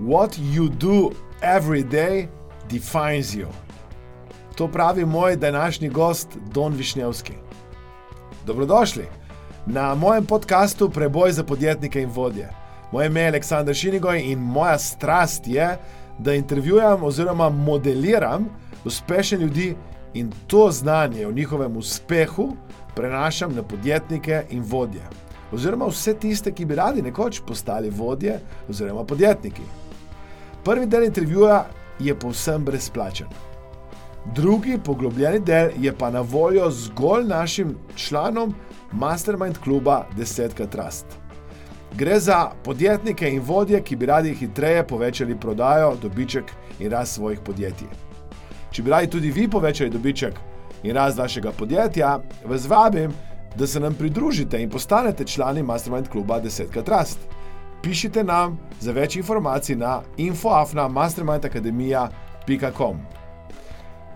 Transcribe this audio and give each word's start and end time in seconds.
What 0.00 0.38
you 0.38 0.70
do 0.70 1.12
every 1.42 1.82
day 1.82 2.28
defines 2.68 3.34
you. 3.34 3.46
To 4.54 4.68
pravi 4.68 5.04
moj 5.04 5.36
današnji 5.36 5.88
gost 5.88 6.28
Don 6.52 6.72
Višnjevski. 6.72 7.32
Dobrodošli 8.46 9.04
na 9.66 9.94
mojem 9.94 10.26
podkastu 10.26 10.90
Preboj 10.90 11.32
za 11.32 11.44
podjetnike 11.44 12.02
in 12.02 12.10
vodje. 12.10 12.48
Moje 12.92 13.06
ime 13.06 13.20
je 13.20 13.28
Aleksandr 13.28 13.74
Šinigoj 13.74 14.20
in 14.20 14.38
moja 14.38 14.78
strast 14.78 15.46
je, 15.46 15.78
da 16.18 16.34
intervjujem 16.34 17.02
oziroma 17.02 17.48
modeliram 17.48 18.48
uspešne 18.84 19.38
ljudi 19.38 19.76
in 20.14 20.32
to 20.46 20.70
znanje 20.70 21.26
o 21.26 21.32
njihovem 21.32 21.76
uspehu 21.76 22.56
prenašam 22.94 23.54
na 23.54 23.62
podjetnike 23.62 24.42
in 24.50 24.62
vodje. 24.66 25.02
Oziroma 25.52 25.86
vse 25.86 26.14
tiste, 26.14 26.52
ki 26.52 26.64
bi 26.64 26.74
radi 26.74 27.02
nekoč 27.02 27.40
postali 27.46 27.90
vodje 27.90 28.40
oziroma 28.68 29.04
podjetniki. 29.04 29.62
Prvi 30.64 30.86
del 30.86 31.04
intervjuja 31.04 31.66
je 31.98 32.14
povsem 32.18 32.64
brezplačen. 32.64 33.26
Drugi 34.34 34.78
poglobljeni 34.84 35.40
del 35.40 35.70
je 35.80 35.92
pa 35.98 36.10
na 36.10 36.20
voljo 36.20 36.70
zgolj 36.70 37.24
našim 37.24 37.76
članom 37.96 38.54
Mastermind 38.92 39.58
kluba 39.58 40.06
10 40.18 40.68
Trust. 40.68 41.06
Gre 41.96 42.20
za 42.20 42.50
podjetnike 42.64 43.30
in 43.30 43.40
vodje, 43.40 43.82
ki 43.82 43.96
bi 43.96 44.06
radi 44.06 44.34
hitreje 44.34 44.86
povečali 44.86 45.38
prodajo, 45.40 45.96
dobiček 46.02 46.44
in 46.78 46.90
rast 46.90 47.14
svojih 47.14 47.40
podjetij. 47.40 47.88
Če 48.70 48.82
bi 48.82 48.90
radi 48.90 49.10
tudi 49.10 49.30
vi 49.30 49.48
povečali 49.50 49.90
dobiček 49.90 50.34
in 50.82 50.94
rast 50.94 51.18
vašega 51.18 51.52
podjetja, 51.58 52.18
vas 52.44 52.68
vabim, 52.68 53.12
da 53.56 53.66
se 53.66 53.80
nam 53.80 53.94
pridružite 53.94 54.62
in 54.62 54.70
postanete 54.70 55.24
člani 55.24 55.62
Mastermind 55.62 56.08
kluba 56.08 56.40
10 56.40 56.84
Trust. 56.84 57.18
Pišite 57.82 58.24
nam 58.24 58.58
za 58.80 58.92
več 58.92 59.16
informacij 59.16 59.76
na 59.76 60.02
infoafna.mastermindacademija.com. 60.16 62.96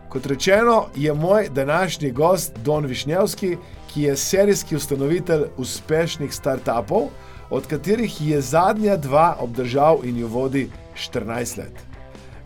Kot 0.09 0.27
rečeno, 0.27 0.87
je 0.97 1.15
moj 1.15 1.49
današnji 1.49 2.11
gost 2.11 2.53
Don 2.65 2.87
Višnjevski, 2.87 3.57
ki 3.93 4.03
je 4.03 4.17
serijski 4.17 4.77
ustanovitelj 4.77 5.43
uspešnih 5.57 6.35
startupov, 6.35 7.03
od 7.51 7.67
katerih 7.67 8.29
je 8.29 8.41
zadnja 8.41 8.97
dva 8.97 9.37
obdržal 9.41 9.99
in 10.05 10.19
jo 10.19 10.29
vodi 10.29 10.71
14 10.95 11.59
let. 11.59 11.73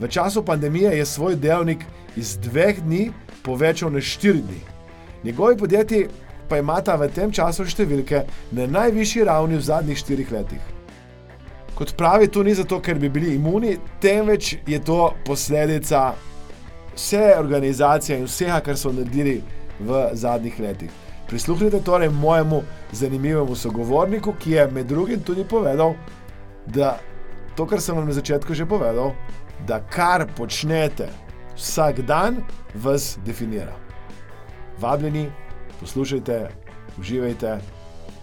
V 0.00 0.08
času 0.08 0.44
pandemije 0.44 0.98
je 0.98 1.06
svoj 1.06 1.36
delnik 1.36 1.78
iz 2.16 2.38
dveh 2.38 2.80
dni 2.80 3.12
povečal 3.42 3.90
na 3.90 4.00
štiri 4.00 4.38
dni. 4.38 4.60
Njegovi 5.24 5.56
podjetji 5.56 6.08
pa 6.48 6.58
imata 6.58 6.96
v 6.96 7.08
tem 7.08 7.32
času 7.32 7.64
številke 7.66 8.22
na 8.52 8.66
najvišji 8.66 9.24
ravni 9.24 9.56
v 9.56 9.60
zadnjih 9.60 9.98
štirih 9.98 10.32
letih. 10.32 10.77
Kot 11.78 11.94
pravi, 11.96 12.26
to 12.28 12.42
ni 12.42 12.54
zato, 12.54 12.80
ker 12.82 12.98
bi 12.98 13.08
bili 13.08 13.36
imuni, 13.36 13.76
temveč 14.02 14.56
je 14.66 14.80
to 14.84 15.12
posledica 15.26 16.14
vse 16.96 17.34
organizacije 17.38 18.18
in 18.18 18.24
vsega, 18.26 18.58
kar 18.60 18.76
so 18.76 18.90
naredili 18.92 19.42
v 19.78 20.08
zadnjih 20.12 20.58
letih. 20.60 20.90
Prisluhnite 21.28 21.78
torej 21.86 22.08
mojemu 22.10 22.62
zanimivemu 22.92 23.54
sogovorniku, 23.54 24.34
ki 24.40 24.50
je 24.50 24.66
med 24.70 24.86
drugim 24.86 25.22
tudi 25.22 25.44
povedal, 25.44 25.94
da 26.66 26.98
to, 27.56 27.66
kar 27.66 27.80
sem 27.80 27.96
vam 27.96 28.06
na 28.10 28.16
začetku 28.16 28.54
že 28.54 28.66
povedal, 28.66 29.14
da 29.66 29.78
kar 29.78 30.26
počnete 30.36 31.06
vsak 31.54 32.00
dan, 32.00 32.42
vas 32.74 33.18
definira. 33.26 33.76
Vabljeni, 34.80 35.28
poslušajte, 35.80 36.48
uživajte 36.98 37.58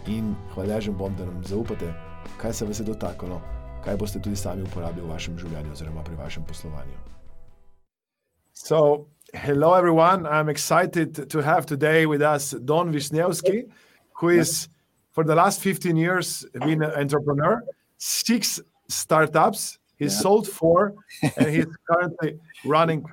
in 0.08 0.36
hvaležen 0.54 0.98
bom, 0.98 1.16
da 1.16 1.26
nam 1.26 1.44
zaupate, 1.44 1.94
kaj 2.38 2.54
se 2.54 2.66
vas 2.66 2.80
je 2.80 2.86
dotaknilo, 2.86 3.42
kaj 3.84 3.98
boste 3.98 4.22
tudi 4.22 4.36
sami 4.36 4.64
uporabljali 4.64 5.08
v 5.08 5.12
vašem 5.14 5.38
življenju 5.40 5.72
oziroma 5.72 6.04
pri 6.04 6.16
vašem 6.16 6.44
poslovanju. 6.44 6.98
So, 8.54 9.08
hello 9.34 9.74
everyone. 9.76 10.26
I'm 10.26 10.50
excited 10.50 11.30
to 11.30 11.42
have 11.42 11.66
today 11.66 12.06
with 12.06 12.22
us 12.22 12.52
Don 12.52 12.94
Wisniewski, 12.94 13.66
who 14.14 14.30
is 14.30 14.70
for 15.12 15.24
the 15.24 15.36
last 15.36 15.62
15 15.62 15.98
years 15.98 16.46
been 16.54 16.82
an 16.82 16.92
entrepreneur, 16.92 17.64
six 17.98 18.62
startups. 18.88 19.78
He 19.98 20.06
yeah. 20.06 20.12
sold 20.12 20.48
four, 20.48 20.94
and 21.38 21.48
he's 21.48 21.68
currently 21.90 22.40
running 22.66 23.06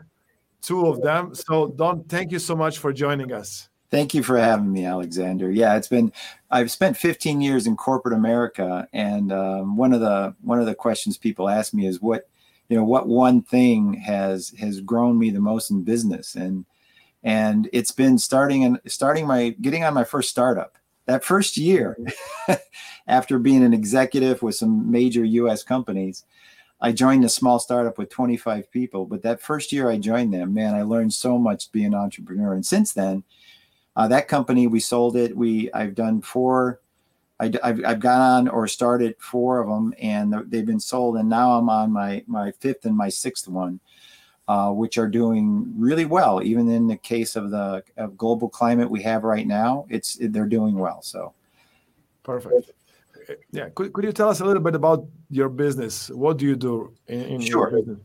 two 0.62 0.86
of 0.86 1.00
them. 1.02 1.34
So, 1.34 1.68
Don, 1.68 2.04
thank 2.04 2.32
you 2.32 2.38
so 2.38 2.56
much 2.56 2.78
for 2.78 2.92
joining 2.92 3.32
us. 3.32 3.68
Thank 3.92 4.14
you 4.14 4.22
for 4.22 4.38
having 4.38 4.72
me, 4.72 4.86
Alexander. 4.86 5.50
Yeah, 5.50 5.76
it's 5.76 5.86
been 5.86 6.14
I've 6.50 6.70
spent 6.70 6.96
15 6.96 7.42
years 7.42 7.66
in 7.66 7.76
corporate 7.76 8.14
America, 8.14 8.88
and 8.94 9.30
um, 9.30 9.76
one 9.76 9.92
of 9.92 10.00
the 10.00 10.34
one 10.40 10.58
of 10.58 10.64
the 10.64 10.74
questions 10.74 11.18
people 11.18 11.46
ask 11.46 11.74
me 11.74 11.84
is 11.86 12.00
what 12.00 12.26
you 12.70 12.76
know 12.78 12.84
what 12.84 13.06
one 13.06 13.42
thing 13.42 13.92
has 13.92 14.54
has 14.58 14.80
grown 14.80 15.18
me 15.18 15.28
the 15.28 15.40
most 15.40 15.70
in 15.70 15.84
business? 15.84 16.34
And 16.36 16.64
and 17.22 17.68
it's 17.74 17.90
been 17.90 18.16
starting 18.16 18.64
and 18.64 18.80
starting 18.86 19.26
my 19.26 19.50
getting 19.60 19.84
on 19.84 19.92
my 19.92 20.04
first 20.04 20.30
startup. 20.30 20.78
That 21.04 21.22
first 21.22 21.58
year 21.58 21.98
after 23.06 23.38
being 23.38 23.62
an 23.62 23.74
executive 23.74 24.40
with 24.40 24.54
some 24.54 24.90
major 24.90 25.24
us 25.24 25.62
companies 25.64 26.24
i 26.80 26.92
joined 26.92 27.24
a 27.24 27.28
small 27.28 27.58
startup 27.58 27.98
with 27.98 28.08
25 28.08 28.70
people 28.70 29.04
but 29.04 29.22
that 29.22 29.40
first 29.40 29.72
year 29.72 29.90
i 29.90 29.98
joined 29.98 30.32
them 30.32 30.54
man 30.54 30.74
i 30.74 30.82
learned 30.82 31.12
so 31.12 31.38
much 31.38 31.70
being 31.72 31.86
an 31.86 31.94
entrepreneur. 31.94 32.54
And 32.54 32.64
since 32.64 32.92
then 32.92 33.24
uh, 33.96 34.08
that 34.08 34.28
company 34.28 34.66
we 34.66 34.80
sold 34.80 35.16
it 35.16 35.36
we 35.36 35.70
i've 35.72 35.94
done 35.94 36.20
four 36.20 36.80
I, 37.42 37.66
have 37.66 37.84
I've 37.84 38.00
gone 38.00 38.20
on 38.20 38.48
or 38.48 38.68
started 38.68 39.16
four 39.18 39.60
of 39.60 39.68
them, 39.68 39.94
and 40.00 40.34
they've 40.46 40.66
been 40.66 40.80
sold. 40.80 41.16
And 41.16 41.28
now 41.28 41.52
I'm 41.52 41.68
on 41.68 41.90
my 41.90 42.22
my 42.26 42.52
fifth 42.52 42.84
and 42.84 42.96
my 42.96 43.08
sixth 43.08 43.48
one, 43.48 43.80
uh, 44.46 44.70
which 44.70 44.96
are 44.98 45.08
doing 45.08 45.72
really 45.76 46.04
well. 46.04 46.42
Even 46.42 46.70
in 46.70 46.86
the 46.86 46.96
case 46.96 47.34
of 47.34 47.50
the 47.50 47.82
of 47.96 48.16
global 48.16 48.48
climate 48.48 48.88
we 48.88 49.02
have 49.02 49.24
right 49.24 49.46
now, 49.46 49.86
it's 49.88 50.18
they're 50.20 50.46
doing 50.46 50.78
well. 50.78 51.02
So, 51.02 51.34
perfect. 52.22 52.70
Yeah, 53.50 53.68
could, 53.74 53.92
could 53.92 54.04
you 54.04 54.12
tell 54.12 54.28
us 54.28 54.40
a 54.40 54.44
little 54.44 54.62
bit 54.62 54.74
about 54.74 55.06
your 55.30 55.48
business? 55.48 56.10
What 56.10 56.38
do 56.38 56.46
you 56.46 56.56
do 56.56 56.92
in, 57.06 57.20
in 57.22 57.40
sure. 57.40 57.70
your 57.70 57.80
business? 57.80 57.98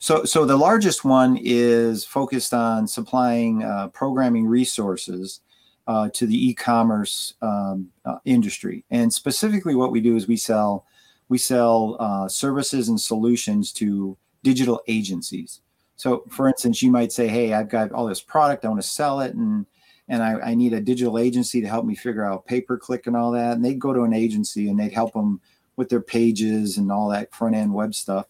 So, 0.00 0.24
so 0.24 0.44
the 0.44 0.56
largest 0.56 1.04
one 1.04 1.38
is 1.42 2.04
focused 2.04 2.54
on 2.54 2.86
supplying 2.86 3.64
uh, 3.64 3.88
programming 3.88 4.46
resources 4.46 5.40
uh, 5.88 6.08
to 6.14 6.26
the 6.26 6.48
e-commerce 6.50 7.34
um, 7.42 7.88
uh, 8.04 8.18
industry. 8.24 8.84
And 8.90 9.12
specifically, 9.12 9.74
what 9.74 9.90
we 9.90 10.00
do 10.00 10.16
is 10.16 10.28
we 10.28 10.36
sell 10.36 10.84
we 11.30 11.36
sell 11.36 11.96
uh, 12.00 12.26
services 12.26 12.88
and 12.88 12.98
solutions 12.98 13.70
to 13.74 14.16
digital 14.42 14.80
agencies. 14.88 15.60
So, 15.96 16.24
for 16.30 16.48
instance, 16.48 16.82
you 16.82 16.90
might 16.90 17.12
say, 17.12 17.26
"Hey, 17.26 17.52
I've 17.52 17.68
got 17.68 17.92
all 17.92 18.06
this 18.06 18.20
product. 18.20 18.64
I 18.64 18.68
want 18.68 18.80
to 18.80 18.86
sell 18.86 19.20
it, 19.20 19.34
and 19.34 19.66
and 20.08 20.22
I, 20.22 20.38
I 20.40 20.54
need 20.54 20.72
a 20.74 20.80
digital 20.80 21.18
agency 21.18 21.60
to 21.60 21.68
help 21.68 21.84
me 21.84 21.94
figure 21.94 22.24
out 22.24 22.46
pay 22.46 22.60
per 22.60 22.78
click 22.78 23.06
and 23.06 23.16
all 23.16 23.32
that." 23.32 23.56
And 23.56 23.64
they'd 23.64 23.80
go 23.80 23.92
to 23.92 24.02
an 24.02 24.14
agency 24.14 24.70
and 24.70 24.78
they'd 24.78 24.92
help 24.92 25.12
them 25.12 25.40
with 25.76 25.88
their 25.88 26.00
pages 26.00 26.78
and 26.78 26.92
all 26.92 27.08
that 27.08 27.34
front 27.34 27.56
end 27.56 27.74
web 27.74 27.94
stuff 27.94 28.26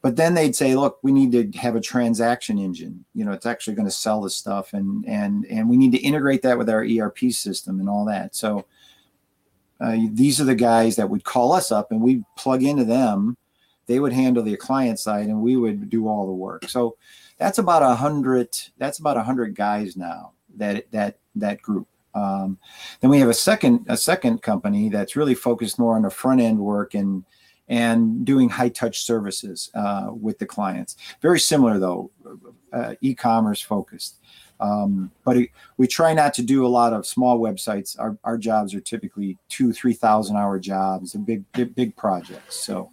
but 0.00 0.16
then 0.16 0.34
they'd 0.34 0.56
say 0.56 0.74
look 0.74 0.98
we 1.02 1.12
need 1.12 1.32
to 1.32 1.58
have 1.58 1.76
a 1.76 1.80
transaction 1.80 2.58
engine. 2.58 3.04
You 3.14 3.24
know 3.24 3.32
it's 3.32 3.46
actually 3.46 3.74
going 3.74 3.88
to 3.88 3.92
sell 3.92 4.20
the 4.20 4.30
stuff 4.30 4.72
and 4.72 5.04
and 5.06 5.46
and 5.46 5.68
we 5.68 5.76
need 5.76 5.92
to 5.92 5.98
integrate 5.98 6.42
that 6.42 6.58
with 6.58 6.70
our 6.70 6.84
erp 6.84 7.18
system 7.32 7.80
and 7.80 7.88
all 7.88 8.04
that. 8.06 8.34
So 8.34 8.66
uh, 9.80 9.96
these 10.10 10.40
are 10.40 10.44
the 10.44 10.54
guys 10.54 10.96
that 10.96 11.08
would 11.08 11.24
call 11.24 11.52
us 11.52 11.70
up 11.70 11.90
and 11.90 12.00
we 12.00 12.24
plug 12.36 12.62
into 12.62 12.84
them. 12.84 13.36
They 13.86 14.00
would 14.00 14.12
handle 14.12 14.42
the 14.42 14.56
client 14.56 14.98
side 14.98 15.26
and 15.26 15.40
we 15.40 15.56
would 15.56 15.88
do 15.88 16.08
all 16.08 16.26
the 16.26 16.32
work. 16.32 16.68
So 16.68 16.96
that's 17.38 17.58
about 17.58 17.82
a 17.82 17.94
hundred 17.94 18.56
that's 18.76 18.98
about 18.98 19.16
a 19.16 19.22
hundred 19.22 19.54
guys 19.54 19.96
now 19.96 20.32
that 20.56 20.90
that 20.92 21.18
that 21.36 21.62
group. 21.62 21.86
Um, 22.14 22.58
then 23.00 23.10
we 23.10 23.20
have 23.20 23.28
a 23.28 23.34
second 23.34 23.86
a 23.88 23.96
second 23.96 24.42
company 24.42 24.88
that's 24.88 25.16
really 25.16 25.34
focused 25.34 25.78
more 25.78 25.96
on 25.96 26.02
the 26.02 26.10
front 26.10 26.40
end 26.40 26.58
work 26.58 26.94
and 26.94 27.24
and 27.68 28.24
doing 28.24 28.48
high 28.48 28.68
touch 28.68 29.02
services 29.02 29.70
uh, 29.74 30.08
with 30.10 30.38
the 30.38 30.46
clients. 30.46 30.96
Very 31.20 31.40
similar 31.40 31.78
though, 31.78 32.10
uh, 32.72 32.94
e-commerce 33.00 33.60
focused. 33.60 34.20
Um, 34.60 35.12
but 35.24 35.36
it, 35.36 35.50
we 35.76 35.86
try 35.86 36.14
not 36.14 36.34
to 36.34 36.42
do 36.42 36.66
a 36.66 36.68
lot 36.68 36.92
of 36.92 37.06
small 37.06 37.38
websites. 37.38 37.98
Our, 37.98 38.18
our 38.24 38.36
jobs 38.36 38.74
are 38.74 38.80
typically 38.80 39.38
two, 39.48 39.72
three 39.72 39.92
thousand 39.92 40.36
hour 40.36 40.58
jobs, 40.58 41.14
and 41.14 41.24
big, 41.24 41.44
big, 41.52 41.74
big 41.74 41.96
projects. 41.96 42.56
So, 42.56 42.90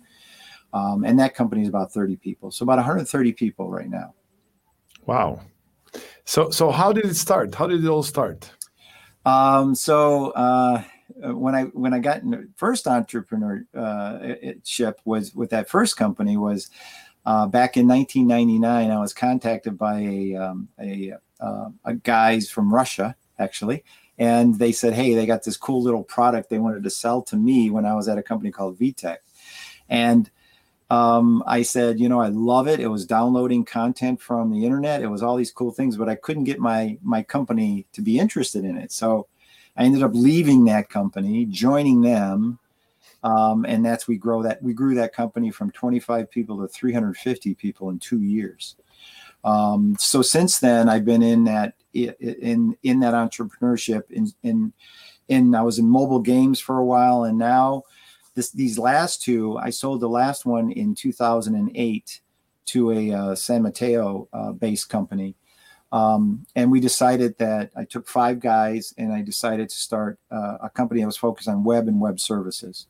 um, 0.74 1.04
and 1.04 1.18
that 1.19 1.33
company 1.33 1.63
is 1.63 1.68
about 1.68 1.92
thirty 1.92 2.18
people. 2.18 2.51
So 2.51 2.63
about 2.63 2.77
130 2.77 3.33
people 3.33 3.72
right 3.72 3.89
now. 3.89 4.13
Wow. 5.07 5.42
So, 6.25 6.50
so 6.50 6.72
how 6.72 6.92
did 6.92 7.06
it 7.06 7.16
start? 7.16 7.54
How 7.56 7.68
did 7.68 7.83
it 7.83 7.88
all 7.88 8.04
start? 8.04 8.51
Um, 9.25 9.74
so 9.74 10.31
uh, 10.31 10.83
uh, 11.24 11.36
when 11.36 11.56
I 11.56 11.64
when 11.66 11.94
I 11.94 12.00
got 12.00 12.24
into 12.24 12.48
first 12.56 12.86
entrepreneurship 12.86 14.96
was 15.06 15.34
with 15.34 15.50
that 15.52 15.70
first 15.70 15.98
company 15.98 16.38
was 16.38 16.70
uh, 17.26 17.48
back 17.48 17.78
in 17.78 17.88
1999. 17.88 18.92
I 18.92 19.00
was 19.00 19.14
contacted 19.14 19.78
by 19.78 20.00
a 20.00 20.36
um, 20.36 20.68
a, 20.80 21.14
uh, 21.40 21.70
a 21.86 21.96
guys 21.96 22.50
from 22.50 22.74
Russia 22.74 23.16
actually, 23.40 23.84
and 24.18 24.60
they 24.60 24.72
said, 24.72 24.94
"Hey, 24.94 25.14
they 25.14 25.26
got 25.26 25.44
this 25.44 25.58
cool 25.58 25.82
little 25.82 26.04
product 26.04 26.50
they 26.50 26.60
wanted 26.60 26.84
to 26.84 26.90
sell 26.90 27.22
to 27.24 27.36
me 27.36 27.70
when 27.70 27.86
I 27.86 27.96
was 27.96 28.08
at 28.08 28.18
a 28.18 28.24
company 28.24 28.52
called 28.52 28.78
VTech," 28.78 29.18
and 29.90 30.30
um, 30.90 31.44
I 31.48 31.64
said, 31.64 32.00
you 32.00 32.08
know, 32.08 32.22
I 32.22 32.28
love 32.28 32.68
it. 32.68 32.80
It 32.80 32.88
was 32.88 33.08
downloading 33.08 33.66
content 33.66 34.22
from 34.22 34.52
the 34.52 34.66
internet. 34.66 35.02
It 35.02 35.08
was 35.08 35.24
all 35.24 35.36
these 35.36 35.52
cool 35.52 35.72
things, 35.72 35.98
but 35.98 36.10
I 36.10 36.16
couldn't 36.16 36.44
get 36.44 36.60
my 36.60 36.98
my 37.02 37.24
company 37.24 37.88
to 37.94 38.02
be 38.02 38.20
interested 38.20 38.66
in 38.66 38.78
it. 38.78 38.92
So 38.92 39.28
I 39.77 39.83
ended 39.83 40.04
up 40.04 40.12
leaving 40.13 40.66
that 40.66 40.89
company, 40.89 41.45
joining 41.45 42.01
them, 42.01 42.60
um, 43.24 43.66
and 43.66 43.86
that's 43.86 44.07
we 44.07 44.18
grow 44.18 44.44
that 44.44 44.62
we 44.62 44.74
grew 44.74 44.95
that 44.95 45.13
company 45.13 45.51
from 45.51 45.72
25 45.72 46.30
people 46.30 46.60
to 46.62 46.68
350 46.68 47.56
people 47.56 47.89
in 47.89 48.00
two 48.00 48.22
years. 48.22 48.75
Um, 49.44 49.95
so 50.00 50.22
since 50.22 50.60
then, 50.60 50.89
I've 50.89 51.06
been 51.06 51.22
in 51.22 51.44
that 51.45 51.75
in 51.94 52.75
in 52.83 53.00
that 53.00 53.13
entrepreneurship. 53.13 54.10
In 54.12 54.31
in 54.44 54.74
in 55.27 55.56
I 55.56 55.62
was 55.62 55.80
in 55.80 55.88
mobile 55.88 56.19
games 56.19 56.60
for 56.60 56.77
a 56.77 56.86
while, 56.86 57.24
and 57.24 57.38
now 57.38 57.83
this 58.33 58.51
these 58.51 58.77
last 58.77 59.22
two, 59.22 59.57
I 59.57 59.69
sold 59.69 60.01
the 60.01 60.10
last 60.10 60.45
one 60.45 60.72
in 60.72 60.95
2008 60.95 62.22
to 62.66 62.92
a 62.92 63.12
uh, 63.12 63.36
San 63.36 63.63
Mateo 63.63 64.27
uh, 64.33 64.51
based 64.51 64.89
company. 64.89 65.36
Um, 65.96 66.46
and 66.58 66.70
we 66.70 66.82
decided 66.82 67.38
that 67.38 67.72
I 67.74 67.86
took 67.86 68.06
five 68.06 68.42
guys 68.42 68.94
and 68.98 69.14
I 69.14 69.22
decided 69.22 69.70
to 69.70 69.78
start 69.78 70.20
uh, 70.30 70.58
a 70.64 70.70
company 70.70 71.00
that 71.00 71.08
was 71.08 71.16
focused 71.16 71.48
on 71.48 71.64
web 71.64 71.88
and 71.88 72.02
web 72.02 72.20
services. 72.20 72.88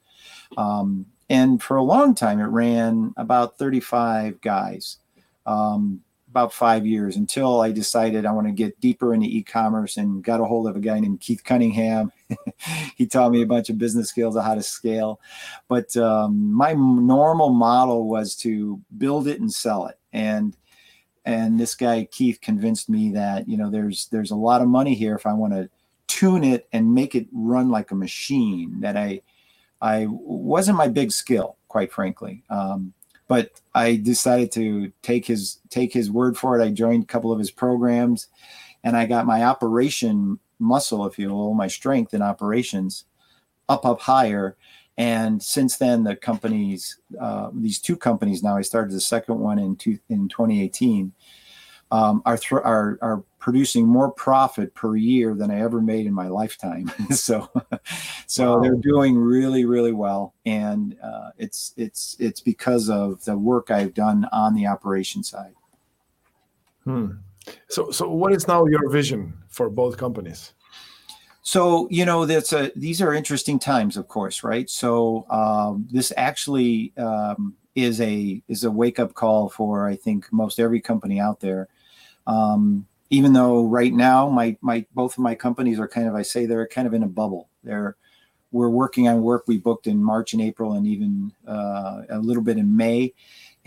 Um, 0.57 1.05
and 1.29 1.61
for 1.61 1.77
a 1.77 1.83
long 1.83 2.15
time, 2.15 2.39
it 2.39 2.45
ran 2.45 3.13
about 3.15 3.59
35 3.59 4.41
guys. 4.41 4.97
Um, 5.45 6.01
about 6.31 6.51
five 6.51 6.85
years 6.85 7.15
until 7.15 7.61
I 7.61 7.71
decided 7.71 8.25
I 8.25 8.31
want 8.31 8.47
to 8.47 8.51
get 8.51 8.81
deeper 8.81 9.13
into 9.13 9.27
e-commerce 9.27 9.95
and 9.95 10.21
got 10.21 10.41
a 10.41 10.45
hold 10.45 10.67
of 10.67 10.75
a 10.75 10.81
guy 10.81 10.99
named 10.99 11.21
Keith 11.21 11.43
Cunningham. 11.45 12.11
he 12.97 13.05
taught 13.05 13.31
me 13.31 13.41
a 13.41 13.45
bunch 13.45 13.69
of 13.69 13.77
business 13.77 14.09
skills 14.09 14.35
of 14.35 14.43
how 14.43 14.55
to 14.55 14.63
scale. 14.63 15.21
But 15.69 15.95
um, 15.95 16.51
my 16.51 16.73
normal 16.73 17.51
model 17.51 18.09
was 18.09 18.35
to 18.37 18.81
build 18.97 19.27
it 19.27 19.39
and 19.39 19.53
sell 19.53 19.85
it. 19.85 19.97
And 20.11 20.57
and 21.25 21.59
this 21.59 21.75
guy 21.75 22.05
Keith 22.05 22.39
convinced 22.41 22.89
me 22.89 23.11
that 23.11 23.49
you 23.49 23.57
know 23.57 23.69
there's 23.69 24.07
there's 24.07 24.31
a 24.31 24.35
lot 24.35 24.61
of 24.61 24.67
money 24.67 24.93
here 24.93 25.15
if 25.15 25.25
I 25.25 25.33
want 25.33 25.53
to 25.53 25.69
tune 26.07 26.43
it 26.43 26.67
and 26.71 26.93
make 26.93 27.15
it 27.15 27.27
run 27.33 27.69
like 27.69 27.91
a 27.91 27.95
machine. 27.95 28.79
That 28.81 28.95
I 28.95 29.21
I 29.81 30.07
wasn't 30.09 30.77
my 30.77 30.87
big 30.87 31.11
skill, 31.11 31.57
quite 31.67 31.91
frankly. 31.91 32.43
Um, 32.49 32.93
but 33.27 33.59
I 33.73 33.95
decided 33.95 34.51
to 34.53 34.91
take 35.01 35.25
his 35.25 35.59
take 35.69 35.93
his 35.93 36.11
word 36.11 36.37
for 36.37 36.59
it. 36.59 36.63
I 36.63 36.69
joined 36.69 37.03
a 37.03 37.07
couple 37.07 37.31
of 37.31 37.39
his 37.39 37.51
programs, 37.51 38.27
and 38.83 38.95
I 38.95 39.05
got 39.05 39.25
my 39.25 39.43
operation 39.43 40.39
muscle, 40.59 41.05
if 41.05 41.19
you 41.19 41.29
will, 41.29 41.53
my 41.53 41.67
strength 41.67 42.13
in 42.13 42.21
operations 42.21 43.05
up 43.67 43.85
up 43.85 44.01
higher. 44.01 44.55
And 44.97 45.43
since 45.43 45.77
then, 45.77 46.03
the 46.03 46.15
companies, 46.15 46.99
uh, 47.19 47.49
these 47.53 47.79
two 47.79 47.97
companies 47.97 48.41
now, 48.41 48.55
I 48.55 48.61
started 48.61 48.93
the 48.93 49.01
second 49.01 49.39
one 49.39 49.59
in 49.59 49.75
two, 49.75 49.99
in 50.09 50.29
2018, 50.29 51.11
um, 51.91 52.21
are, 52.25 52.37
th- 52.37 52.61
are 52.63 52.97
are 53.01 53.23
producing 53.39 53.85
more 53.85 54.11
profit 54.11 54.73
per 54.73 54.95
year 54.95 55.35
than 55.35 55.51
I 55.51 55.59
ever 55.59 55.81
made 55.81 56.07
in 56.07 56.13
my 56.13 56.27
lifetime. 56.27 56.91
so, 57.11 57.49
so 58.25 58.55
wow. 58.55 58.59
they're 58.59 58.75
doing 58.75 59.15
really, 59.17 59.65
really 59.65 59.91
well, 59.91 60.33
and 60.45 60.97
uh, 61.03 61.29
it's 61.37 61.73
it's 61.77 62.15
it's 62.19 62.39
because 62.39 62.89
of 62.89 63.23
the 63.25 63.37
work 63.37 63.69
I've 63.69 63.93
done 63.93 64.27
on 64.31 64.55
the 64.55 64.65
operation 64.65 65.23
side. 65.23 65.53
Hmm. 66.85 67.11
So, 67.67 67.91
so 67.91 68.09
what 68.09 68.33
is 68.33 68.47
now 68.47 68.65
your 68.65 68.89
vision 68.89 69.33
for 69.47 69.69
both 69.69 69.97
companies? 69.97 70.53
So 71.47 71.87
you 71.91 72.05
know 72.05 72.25
that's 72.25 72.53
a 72.53 72.71
these 72.75 73.03
are 73.03 73.13
interesting 73.13 73.59
times, 73.59 73.97
of 73.97 74.07
course, 74.07 74.43
right? 74.43 74.67
So 74.67 75.27
um, 75.29 75.87
this 75.91 76.11
actually 76.17 76.91
um, 76.97 77.53
is 77.75 78.01
a 78.01 78.41
is 78.47 78.63
a 78.63 78.71
wake 78.71 78.97
up 78.97 79.13
call 79.13 79.49
for 79.49 79.87
I 79.87 79.95
think 79.95 80.25
most 80.33 80.59
every 80.59 80.81
company 80.81 81.19
out 81.19 81.39
there. 81.39 81.67
Um, 82.25 82.87
even 83.11 83.33
though 83.33 83.63
right 83.63 83.93
now 83.93 84.27
my 84.27 84.57
my 84.61 84.87
both 84.95 85.13
of 85.13 85.19
my 85.19 85.35
companies 85.35 85.79
are 85.79 85.87
kind 85.87 86.07
of 86.07 86.15
I 86.15 86.23
say 86.23 86.47
they're 86.47 86.67
kind 86.67 86.87
of 86.87 86.95
in 86.95 87.03
a 87.03 87.07
bubble. 87.07 87.47
They're 87.63 87.95
we're 88.51 88.69
working 88.69 89.07
on 89.07 89.21
work 89.21 89.43
we 89.45 89.59
booked 89.59 89.85
in 89.85 90.03
March 90.03 90.33
and 90.33 90.41
April 90.41 90.73
and 90.73 90.87
even 90.87 91.31
uh, 91.47 92.01
a 92.09 92.17
little 92.17 92.41
bit 92.41 92.57
in 92.57 92.75
May, 92.75 93.13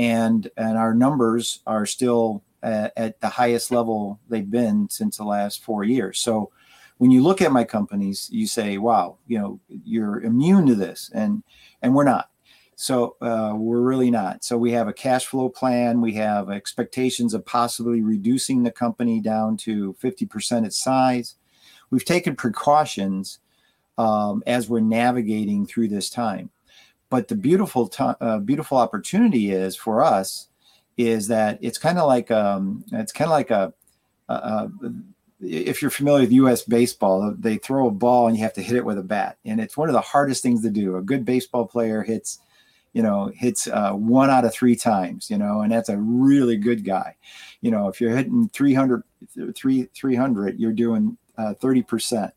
and 0.00 0.50
and 0.56 0.76
our 0.76 0.94
numbers 0.94 1.60
are 1.64 1.86
still 1.86 2.42
at, 2.64 2.92
at, 2.96 3.20
the 3.20 3.28
highest 3.28 3.70
level 3.70 4.18
they've 4.28 4.50
been 4.50 4.90
since 4.90 5.18
the 5.18 5.24
last 5.24 5.62
four 5.62 5.84
years. 5.84 6.18
So 6.18 6.50
when 6.98 7.10
you 7.10 7.22
look 7.22 7.40
at 7.40 7.52
my 7.52 7.64
companies, 7.64 8.28
you 8.30 8.46
say, 8.46 8.78
"Wow, 8.78 9.18
you 9.26 9.38
know, 9.38 9.60
you're 9.84 10.20
immune 10.20 10.66
to 10.66 10.74
this," 10.74 11.10
and 11.14 11.42
and 11.82 11.94
we're 11.94 12.04
not. 12.04 12.30
So 12.80 13.16
uh, 13.20 13.54
we're 13.56 13.80
really 13.80 14.10
not. 14.10 14.44
So 14.44 14.56
we 14.56 14.70
have 14.70 14.86
a 14.86 14.92
cash 14.92 15.26
flow 15.26 15.48
plan. 15.48 16.00
We 16.00 16.14
have 16.14 16.48
expectations 16.48 17.34
of 17.34 17.44
possibly 17.44 18.02
reducing 18.02 18.62
the 18.62 18.70
company 18.70 19.20
down 19.20 19.56
to 19.58 19.96
50% 20.00 20.64
its 20.64 20.76
size. 20.76 21.34
We've 21.90 22.04
taken 22.04 22.36
precautions 22.36 23.40
um, 23.98 24.44
as 24.46 24.68
we're 24.68 24.78
navigating 24.78 25.66
through 25.66 25.88
this 25.88 26.08
time. 26.08 26.50
But 27.10 27.26
the 27.26 27.34
beautiful, 27.34 27.88
t- 27.88 28.04
uh, 28.20 28.38
beautiful 28.38 28.78
opportunity 28.78 29.50
is 29.50 29.74
for 29.74 30.04
us 30.04 30.46
is 30.96 31.26
that 31.28 31.58
it's 31.60 31.78
kind 31.78 31.98
of 31.98 32.06
like 32.06 32.30
um, 32.30 32.84
it's 32.92 33.12
kind 33.12 33.26
of 33.26 33.32
like 33.32 33.50
a, 33.50 33.74
a, 34.28 34.34
a 34.34 34.92
if 35.40 35.80
you're 35.80 35.90
familiar 35.90 36.22
with 36.22 36.32
U.S. 36.32 36.62
baseball, 36.62 37.34
they 37.38 37.56
throw 37.56 37.88
a 37.88 37.92
ball 37.92 38.26
and 38.26 38.36
you 38.36 38.42
have 38.42 38.54
to 38.54 38.62
hit 38.62 38.76
it 38.76 38.84
with 38.84 38.98
a 38.98 39.02
bat, 39.02 39.38
and 39.44 39.60
it's 39.60 39.76
one 39.76 39.88
of 39.88 39.92
the 39.94 40.00
hardest 40.00 40.42
things 40.42 40.62
to 40.62 40.70
do. 40.70 40.96
A 40.96 41.02
good 41.02 41.24
baseball 41.24 41.66
player 41.66 42.02
hits 42.02 42.40
you 42.92 43.02
know, 43.02 43.30
hits 43.34 43.68
uh, 43.68 43.92
one 43.92 44.30
out 44.30 44.44
of 44.44 44.52
three 44.52 44.74
times, 44.74 45.30
you 45.30 45.38
know, 45.38 45.60
and 45.60 45.70
that's 45.70 45.88
a 45.88 45.98
really 45.98 46.56
good 46.56 46.84
guy. 46.84 47.14
You 47.60 47.70
know, 47.70 47.88
if 47.88 48.00
you're 48.00 48.16
hitting 48.16 48.48
300, 48.52 49.02
300 49.94 50.58
you're 50.58 50.72
doing 50.72 51.16
uh, 51.36 51.54
30%. 51.60 52.32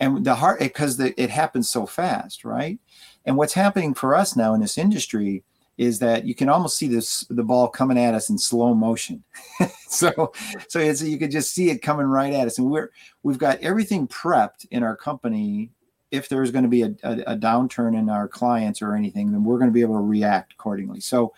And 0.00 0.24
the 0.24 0.34
heart, 0.34 0.60
because 0.60 0.98
it 0.98 1.30
happens 1.30 1.68
so 1.68 1.86
fast, 1.86 2.44
right? 2.44 2.78
And 3.24 3.36
what's 3.36 3.54
happening 3.54 3.94
for 3.94 4.14
us 4.14 4.36
now 4.36 4.54
in 4.54 4.60
this 4.60 4.76
industry 4.76 5.44
is 5.76 5.98
that 5.98 6.24
you 6.24 6.34
can 6.34 6.48
almost 6.48 6.76
see 6.76 6.88
this 6.88 7.20
the 7.30 7.42
ball 7.42 7.68
coming 7.68 7.98
at 7.98 8.14
us 8.14 8.30
in 8.30 8.38
slow 8.38 8.74
motion. 8.74 9.24
so 9.88 10.32
so 10.68 10.78
it's 10.78 11.02
you 11.02 11.18
could 11.18 11.30
just 11.30 11.54
see 11.54 11.70
it 11.70 11.82
coming 11.82 12.06
right 12.06 12.32
at 12.32 12.46
us. 12.46 12.58
And 12.58 12.70
we're 12.70 12.90
we've 13.22 13.38
got 13.38 13.60
everything 13.60 14.08
prepped 14.08 14.66
in 14.70 14.82
our 14.82 14.96
company 14.96 15.70
if 16.10 16.28
there's 16.28 16.52
going 16.52 16.62
to 16.62 16.68
be 16.68 16.82
a, 16.82 16.94
a, 17.02 17.12
a, 17.32 17.36
downturn 17.36 17.98
in 17.98 18.08
our 18.08 18.28
clients 18.28 18.80
or 18.80 18.94
anything, 18.94 19.32
then 19.32 19.42
we're 19.42 19.58
going 19.58 19.68
to 19.68 19.74
be 19.74 19.80
able 19.80 19.96
to 19.96 20.00
react 20.00 20.52
accordingly. 20.52 21.00
So, 21.00 21.32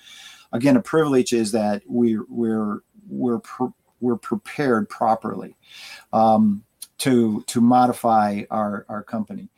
again, 0.53 0.77
a 0.77 0.83
privilege 0.83 1.33
is 1.33 1.51
that 1.53 1.83
we, 1.87 2.19
we're 2.29 2.81
we're 3.09 3.41
we're 4.01 4.17
prepared 4.17 4.89
properly 4.91 5.57
um, 6.13 6.63
to 6.99 7.43
to 7.47 7.61
modify 7.63 8.43
our 8.51 8.85
our 8.89 9.03
company 9.03 9.49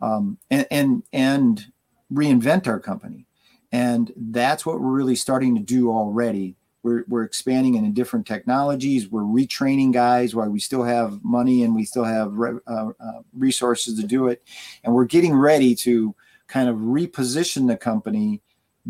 um, 0.00 0.38
and 0.50 0.66
and 0.70 1.02
and 1.12 1.66
reinvent 2.12 2.66
our 2.66 2.80
company, 2.80 3.26
and 3.72 4.12
that's 4.16 4.64
what 4.64 4.80
we're 4.80 4.88
really 4.88 5.16
starting 5.16 5.54
to 5.54 5.62
do 5.62 5.90
already 5.90 6.56
we're, 6.82 7.04
we're 7.08 7.24
expanding 7.24 7.74
into 7.74 7.90
different 7.90 8.26
technologies. 8.26 9.08
We're 9.08 9.22
retraining 9.22 9.92
guys 9.92 10.34
while 10.34 10.48
we 10.48 10.60
still 10.60 10.84
have 10.84 11.22
money 11.24 11.62
and 11.62 11.74
we 11.74 11.84
still 11.84 12.04
have 12.04 12.32
re, 12.32 12.58
uh, 12.66 12.90
uh, 13.00 13.20
resources 13.34 13.98
to 14.00 14.06
do 14.06 14.28
it. 14.28 14.42
And 14.84 14.94
we're 14.94 15.04
getting 15.04 15.34
ready 15.34 15.74
to 15.76 16.14
kind 16.46 16.68
of 16.68 16.76
reposition 16.76 17.66
the 17.66 17.76
company 17.76 18.40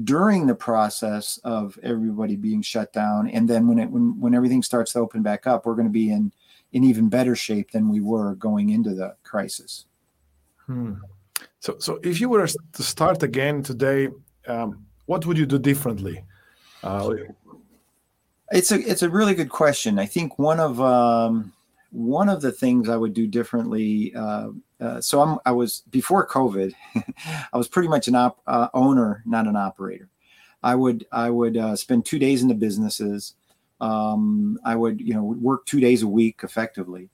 during 0.05 0.47
the 0.47 0.55
process 0.55 1.39
of 1.43 1.79
everybody 1.83 2.37
being 2.37 2.63
shut 2.63 2.93
down. 2.93 3.29
And 3.31 3.49
then 3.49 3.67
when 3.67 3.79
it 3.79 3.91
when, 3.91 4.21
when 4.21 4.35
everything 4.35 4.63
starts 4.63 4.93
to 4.93 5.01
open 5.01 5.23
back 5.23 5.47
up, 5.47 5.67
we're 5.67 5.75
going 5.75 5.89
to 5.89 5.93
be 5.93 6.11
in 6.11 6.33
in 6.73 6.85
even 6.85 7.09
better 7.09 7.35
shape 7.35 7.71
than 7.71 7.89
we 7.89 8.01
were 8.01 8.35
going 8.35 8.71
into 8.71 8.95
the 8.95 9.17
crisis. 9.25 9.87
Hmm. 10.67 10.95
So, 11.61 11.77
so 11.79 11.99
if 12.05 12.21
you 12.21 12.29
were 12.29 12.47
to 12.47 12.83
start 12.83 13.23
again 13.23 13.63
today, 13.63 14.09
um, 14.49 14.87
what 15.07 15.25
would 15.27 15.39
you 15.39 15.47
do 15.47 15.59
differently? 15.59 16.25
Uh, 16.83 17.15
it's 18.51 18.73
a 18.73 18.81
it's 18.81 19.03
a 19.03 19.11
really 19.11 19.35
good 19.35 19.51
question. 19.51 19.99
I 19.99 20.07
think 20.07 20.39
one 20.39 20.61
of 20.61 20.81
um, 20.81 21.53
one 21.91 22.29
of 22.29 22.41
the 22.41 22.53
things 22.53 22.89
I 22.89 22.97
would 22.97 23.15
do 23.15 23.27
differently. 23.27 24.15
Uh, 24.15 24.51
uh, 24.81 25.01
so 25.01 25.21
I'm 25.21 25.39
I 25.45 25.53
was 25.53 25.83
before 25.91 26.27
COVID, 26.27 26.73
I 27.53 27.57
was 27.57 27.69
pretty 27.69 27.89
much 27.89 28.09
an 28.09 28.15
op, 28.15 28.41
uh, 28.47 28.69
owner, 28.75 29.23
not 29.27 29.47
an 29.47 29.57
operator. 29.57 30.09
I 30.63 30.75
would 30.75 31.07
I 31.13 31.31
would 31.31 31.57
uh, 31.57 31.77
spend 31.77 32.05
two 32.05 32.19
days 32.19 32.43
in 32.43 32.49
the 32.49 32.55
businesses. 32.55 33.35
Um, 33.81 34.59
I 34.65 34.77
would 34.77 35.01
you 35.01 35.15
know 35.15 35.25
work 35.25 35.67
two 35.67 35.81
days 35.81 36.03
a 36.03 36.09
week 36.09 36.41
effectively. 36.43 37.11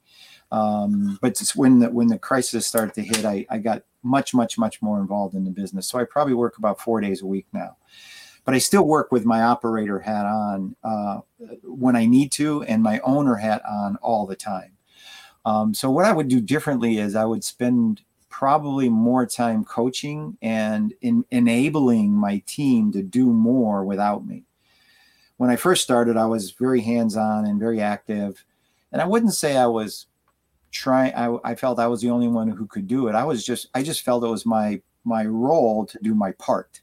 Um, 0.51 1.17
but 1.21 1.41
when 1.55 1.79
the 1.79 1.89
when 1.89 2.07
the 2.07 2.19
crisis 2.19 2.67
started 2.67 2.93
to 2.95 3.01
hit, 3.01 3.25
I, 3.25 3.45
I 3.49 3.57
got 3.57 3.83
much 4.05 4.33
much 4.33 4.57
much 4.57 4.81
more 4.81 4.99
involved 5.01 5.35
in 5.35 5.43
the 5.43 5.51
business. 5.51 5.87
So 5.87 5.99
I 5.99 6.05
probably 6.05 6.35
work 6.35 6.57
about 6.57 6.79
four 6.79 7.01
days 7.01 7.21
a 7.21 7.25
week 7.25 7.47
now 7.51 7.75
but 8.45 8.53
I 8.53 8.59
still 8.59 8.85
work 8.85 9.11
with 9.11 9.25
my 9.25 9.41
operator 9.41 9.99
hat 9.99 10.25
on 10.25 10.75
uh, 10.83 11.19
when 11.63 11.95
I 11.95 12.05
need 12.05 12.31
to 12.33 12.63
and 12.63 12.81
my 12.81 12.99
owner 12.99 13.35
hat 13.35 13.63
on 13.67 13.97
all 13.97 14.27
the 14.27 14.35
time. 14.35 14.71
Um, 15.45 15.73
so 15.73 15.91
what 15.91 16.05
I 16.05 16.13
would 16.13 16.27
do 16.27 16.39
differently 16.39 16.99
is 16.99 17.15
I 17.15 17.25
would 17.25 17.43
spend 17.43 18.01
probably 18.29 18.87
more 18.87 19.25
time 19.25 19.63
coaching 19.63 20.37
and 20.41 20.93
in 21.01 21.25
enabling 21.31 22.11
my 22.11 22.41
team 22.45 22.91
to 22.91 23.01
do 23.01 23.25
more 23.25 23.83
without 23.83 24.25
me. 24.25 24.43
When 25.37 25.49
I 25.49 25.55
first 25.55 25.83
started, 25.83 26.15
I 26.15 26.25
was 26.25 26.51
very 26.51 26.81
hands-on 26.81 27.45
and 27.45 27.59
very 27.59 27.81
active, 27.81 28.45
and 28.91 29.01
I 29.01 29.05
wouldn't 29.05 29.33
say 29.33 29.57
I 29.57 29.67
was 29.67 30.05
trying. 30.75 31.13
I, 31.15 31.37
I 31.43 31.55
felt 31.55 31.79
I 31.79 31.87
was 31.87 32.01
the 32.01 32.09
only 32.09 32.27
one 32.27 32.49
who 32.49 32.67
could 32.67 32.87
do 32.87 33.07
it. 33.07 33.15
I 33.15 33.23
was 33.23 33.45
just 33.45 33.67
I 33.73 33.81
just 33.81 34.01
felt 34.01 34.23
it 34.23 34.27
was 34.27 34.45
my 34.45 34.81
my 35.03 35.25
role 35.25 35.85
to 35.85 35.97
do 36.01 36.13
my 36.13 36.31
part, 36.33 36.81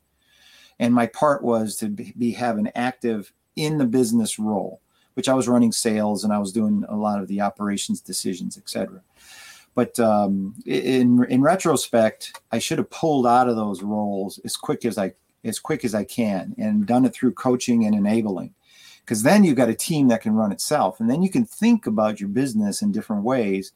and 0.80 0.94
my 0.94 1.06
part 1.06 1.44
was 1.44 1.76
to 1.76 1.88
be, 1.88 2.32
have 2.32 2.58
an 2.58 2.70
active 2.74 3.32
in 3.54 3.78
the 3.78 3.84
business 3.84 4.38
role, 4.38 4.80
which 5.14 5.28
I 5.28 5.34
was 5.34 5.46
running 5.46 5.72
sales 5.72 6.24
and 6.24 6.32
I 6.32 6.38
was 6.38 6.52
doing 6.52 6.84
a 6.88 6.96
lot 6.96 7.20
of 7.20 7.28
the 7.28 7.42
operations 7.42 8.00
decisions, 8.00 8.56
etc. 8.56 9.02
But 9.74 10.00
um, 10.00 10.54
in 10.64 11.24
in 11.28 11.42
retrospect, 11.42 12.40
I 12.50 12.58
should 12.58 12.78
have 12.78 12.90
pulled 12.90 13.26
out 13.26 13.48
of 13.48 13.56
those 13.56 13.82
roles 13.82 14.38
as 14.44 14.56
quick 14.56 14.84
as 14.84 14.96
I 14.96 15.12
as 15.44 15.58
quick 15.58 15.84
as 15.84 15.94
I 15.94 16.04
can 16.04 16.54
and 16.56 16.86
done 16.86 17.04
it 17.04 17.12
through 17.12 17.32
coaching 17.32 17.84
and 17.84 17.94
enabling. 17.94 18.54
Because 19.04 19.22
then 19.22 19.44
you've 19.44 19.56
got 19.56 19.68
a 19.68 19.74
team 19.74 20.08
that 20.08 20.22
can 20.22 20.34
run 20.34 20.52
itself, 20.52 21.00
and 21.00 21.10
then 21.10 21.22
you 21.22 21.30
can 21.30 21.44
think 21.44 21.86
about 21.86 22.20
your 22.20 22.28
business 22.28 22.82
in 22.82 22.92
different 22.92 23.24
ways 23.24 23.72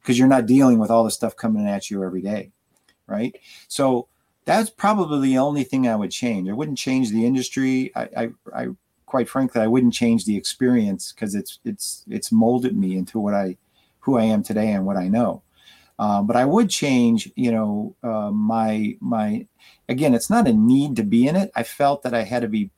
because 0.00 0.18
you're 0.18 0.28
not 0.28 0.46
dealing 0.46 0.78
with 0.78 0.90
all 0.90 1.04
the 1.04 1.10
stuff 1.10 1.36
coming 1.36 1.68
at 1.68 1.90
you 1.90 2.02
every 2.02 2.22
day, 2.22 2.50
right? 3.06 3.36
So 3.68 4.08
that's 4.44 4.70
probably 4.70 5.28
the 5.28 5.38
only 5.38 5.62
thing 5.62 5.86
I 5.86 5.96
would 5.96 6.10
change. 6.10 6.48
I 6.48 6.52
wouldn't 6.52 6.78
change 6.78 7.10
the 7.10 7.24
industry. 7.24 7.92
I, 7.94 8.08
I, 8.16 8.30
I 8.54 8.68
quite 9.06 9.28
frankly, 9.28 9.60
I 9.60 9.66
wouldn't 9.66 9.92
change 9.92 10.24
the 10.24 10.36
experience 10.36 11.12
because 11.12 11.34
it's 11.34 11.58
it's 11.64 12.04
it's 12.08 12.32
molded 12.32 12.76
me 12.76 12.96
into 12.96 13.20
what 13.20 13.34
I 13.34 13.56
who 14.00 14.16
I 14.16 14.24
am 14.24 14.42
today 14.42 14.72
and 14.72 14.86
what 14.86 14.96
I 14.96 15.08
know. 15.08 15.42
Uh, 15.98 16.22
but 16.22 16.34
I 16.34 16.44
would 16.44 16.70
change, 16.70 17.30
you 17.36 17.52
know, 17.52 17.94
uh, 18.02 18.30
my 18.30 18.96
my 19.00 19.46
again. 19.88 20.14
It's 20.14 20.30
not 20.30 20.48
a 20.48 20.52
need 20.52 20.96
to 20.96 21.04
be 21.04 21.28
in 21.28 21.36
it. 21.36 21.52
I 21.54 21.62
felt 21.62 22.02
that 22.02 22.14
I 22.14 22.22
had 22.22 22.42
to 22.42 22.48
be 22.48 22.70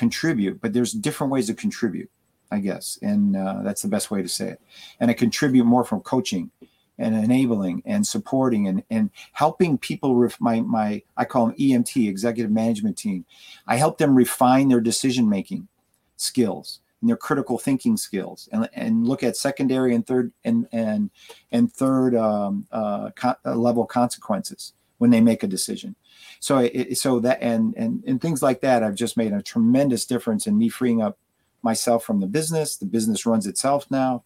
contribute, 0.00 0.62
but 0.62 0.72
there's 0.72 0.92
different 0.92 1.30
ways 1.30 1.46
to 1.48 1.54
contribute, 1.54 2.10
I 2.50 2.58
guess, 2.60 2.98
and 3.02 3.36
uh, 3.36 3.60
that's 3.62 3.82
the 3.82 3.88
best 3.88 4.10
way 4.10 4.22
to 4.22 4.28
say 4.28 4.48
it. 4.48 4.60
And 4.98 5.10
I 5.10 5.14
contribute 5.14 5.64
more 5.64 5.84
from 5.84 6.00
coaching 6.00 6.50
and 6.98 7.14
enabling 7.14 7.82
and 7.84 8.06
supporting 8.06 8.66
and, 8.66 8.82
and 8.88 9.10
helping 9.32 9.76
people 9.76 10.16
ref- 10.16 10.40
my 10.40 10.62
my 10.62 11.02
I 11.18 11.26
call 11.26 11.46
them 11.46 11.56
EMT 11.56 12.08
executive 12.08 12.50
management 12.50 12.96
team. 12.96 13.26
I 13.66 13.76
help 13.76 13.98
them 13.98 14.16
refine 14.16 14.68
their 14.68 14.80
decision 14.80 15.28
making 15.28 15.68
skills 16.16 16.80
and 17.00 17.10
their 17.10 17.16
critical 17.18 17.58
thinking 17.58 17.98
skills 17.98 18.48
and, 18.52 18.70
and 18.72 19.06
look 19.06 19.22
at 19.22 19.36
secondary 19.36 19.94
and 19.94 20.06
third 20.06 20.32
and 20.44 20.66
and 20.72 21.10
and 21.52 21.70
third 21.70 22.14
um, 22.14 22.66
uh, 22.72 23.10
co- 23.10 23.40
uh, 23.44 23.54
level 23.54 23.84
consequences 23.84 24.72
when 24.96 25.10
they 25.10 25.20
make 25.20 25.42
a 25.42 25.54
decision 25.58 25.94
so 26.40 26.58
it, 26.58 26.98
so 26.98 27.20
that 27.20 27.38
and 27.40 27.74
and 27.76 28.02
and 28.06 28.20
things 28.20 28.42
like 28.42 28.60
that 28.62 28.82
I've 28.82 28.94
just 28.96 29.16
made 29.16 29.32
a 29.32 29.42
tremendous 29.42 30.04
difference 30.04 30.46
in 30.46 30.58
me 30.58 30.68
freeing 30.68 31.00
up 31.00 31.18
myself 31.62 32.04
from 32.04 32.20
the 32.20 32.26
business 32.26 32.76
the 32.76 32.86
business 32.86 33.26
runs 33.26 33.46
itself 33.46 33.86
now 33.90 34.24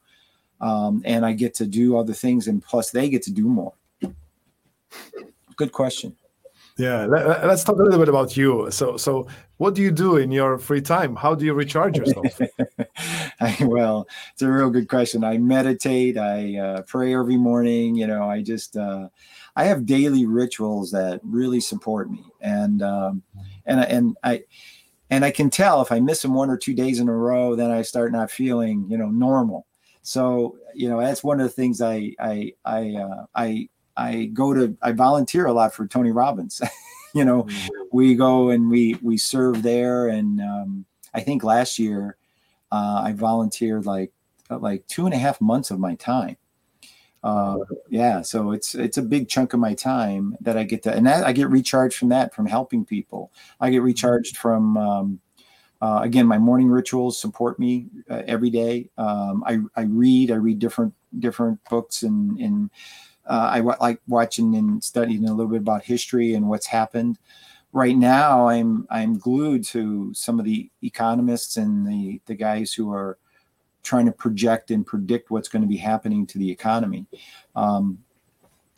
um, 0.60 1.02
and 1.04 1.26
i 1.26 1.32
get 1.32 1.52
to 1.52 1.66
do 1.66 1.98
other 1.98 2.14
things 2.14 2.46
and 2.46 2.62
plus 2.62 2.90
they 2.90 3.10
get 3.10 3.22
to 3.22 3.32
do 3.32 3.48
more 3.48 3.74
good 5.56 5.72
question 5.72 6.16
yeah, 6.76 7.06
let, 7.06 7.24
us 7.24 7.62
talk 7.62 7.78
a 7.78 7.82
little 7.82 8.00
bit 8.00 8.08
about 8.08 8.36
you. 8.36 8.68
So, 8.72 8.96
so 8.96 9.28
what 9.58 9.76
do 9.76 9.82
you 9.82 9.92
do 9.92 10.16
in 10.16 10.32
your 10.32 10.58
free 10.58 10.80
time? 10.80 11.14
How 11.14 11.36
do 11.36 11.44
you 11.44 11.54
recharge 11.54 11.96
yourself? 11.96 12.26
I, 13.40 13.56
well, 13.60 14.08
it's 14.32 14.42
a 14.42 14.50
real 14.50 14.70
good 14.70 14.88
question. 14.88 15.22
I 15.22 15.38
meditate. 15.38 16.18
I 16.18 16.56
uh, 16.56 16.82
pray 16.82 17.14
every 17.14 17.36
morning. 17.36 17.94
You 17.94 18.08
know, 18.08 18.28
I 18.28 18.42
just 18.42 18.76
uh, 18.76 19.08
I 19.56 19.64
have 19.64 19.86
daily 19.86 20.26
rituals 20.26 20.90
that 20.90 21.20
really 21.22 21.60
support 21.60 22.10
me, 22.10 22.24
and 22.40 22.82
um, 22.82 23.22
and 23.66 23.80
and 23.80 24.16
I 24.22 24.44
and 25.10 25.24
I 25.24 25.30
can 25.30 25.50
tell 25.50 25.80
if 25.80 25.92
I 25.92 26.00
miss 26.00 26.22
them 26.22 26.34
one 26.34 26.50
or 26.50 26.56
two 26.56 26.74
days 26.74 26.98
in 26.98 27.08
a 27.08 27.14
row, 27.14 27.54
then 27.54 27.70
I 27.70 27.82
start 27.82 28.12
not 28.12 28.30
feeling 28.30 28.86
you 28.88 28.98
know 28.98 29.10
normal. 29.10 29.66
So 30.02 30.56
you 30.74 30.88
know 30.88 31.00
that's 31.00 31.22
one 31.22 31.40
of 31.40 31.46
the 31.46 31.52
things 31.52 31.80
I 31.80 32.14
I 32.18 32.54
I 32.64 32.96
uh, 32.96 33.26
I 33.34 33.68
I 33.96 34.24
go 34.32 34.52
to 34.54 34.76
I 34.82 34.92
volunteer 34.92 35.46
a 35.46 35.52
lot 35.52 35.72
for 35.72 35.86
Tony 35.86 36.10
Robbins. 36.10 36.60
you 37.14 37.24
know, 37.24 37.44
mm-hmm. 37.44 37.68
we 37.92 38.14
go 38.14 38.50
and 38.50 38.68
we 38.68 38.98
we 39.02 39.16
serve 39.16 39.62
there, 39.62 40.08
and 40.08 40.40
um, 40.40 40.84
I 41.14 41.20
think 41.20 41.44
last 41.44 41.78
year 41.78 42.16
uh, 42.72 43.02
I 43.04 43.12
volunteered 43.12 43.86
like 43.86 44.12
like 44.50 44.86
two 44.88 45.06
and 45.06 45.14
a 45.14 45.18
half 45.18 45.40
months 45.40 45.70
of 45.70 45.78
my 45.78 45.94
time. 45.94 46.36
Uh, 47.24 47.58
yeah, 47.88 48.22
so 48.22 48.52
it's 48.52 48.76
it's 48.76 48.98
a 48.98 49.02
big 49.02 49.28
chunk 49.30 49.54
of 49.54 49.60
my 49.60 49.74
time 49.74 50.36
that 50.42 50.58
I 50.58 50.64
get 50.64 50.82
to, 50.84 50.94
and 50.94 51.06
that, 51.06 51.24
I 51.24 51.32
get 51.32 51.48
recharged 51.48 51.96
from 51.96 52.10
that 52.10 52.34
from 52.34 52.46
helping 52.46 52.84
people. 52.84 53.32
I 53.60 53.70
get 53.70 53.82
recharged 53.82 54.36
from 54.36 54.76
um, 54.76 55.20
uh, 55.82 56.00
again 56.02 56.26
my 56.26 56.38
morning 56.38 56.68
rituals 56.68 57.20
support 57.20 57.58
me 57.58 57.88
uh, 58.10 58.22
every 58.26 58.50
day. 58.50 58.90
Um, 58.98 59.44
I 59.46 59.60
I 59.76 59.84
read 59.84 60.30
I 60.32 60.36
read 60.36 60.58
different 60.58 60.94
different 61.18 61.60
books 61.70 62.02
and 62.02 62.38
and 62.40 62.70
uh, 63.26 63.48
I 63.52 63.58
w- 63.58 63.76
like 63.80 64.00
watching 64.08 64.54
and 64.56 64.82
studying 64.84 65.24
a 65.26 65.32
little 65.34 65.50
bit 65.50 65.60
about 65.62 65.84
history 65.84 66.34
and 66.34 66.48
what's 66.48 66.66
happened. 66.66 67.18
Right 67.72 67.96
now, 67.96 68.48
I'm 68.48 68.86
I'm 68.90 69.18
glued 69.18 69.64
to 69.66 70.14
some 70.14 70.38
of 70.38 70.46
the 70.46 70.70
economists 70.82 71.56
and 71.56 71.86
the 71.86 72.20
the 72.26 72.34
guys 72.36 72.72
who 72.74 72.92
are 72.92 73.18
trying 73.84 74.06
to 74.06 74.12
project 74.12 74.70
and 74.70 74.84
predict 74.84 75.30
what's 75.30 75.48
going 75.48 75.62
to 75.62 75.68
be 75.68 75.76
happening 75.76 76.26
to 76.26 76.38
the 76.38 76.50
economy. 76.50 77.06
Um, 77.54 77.98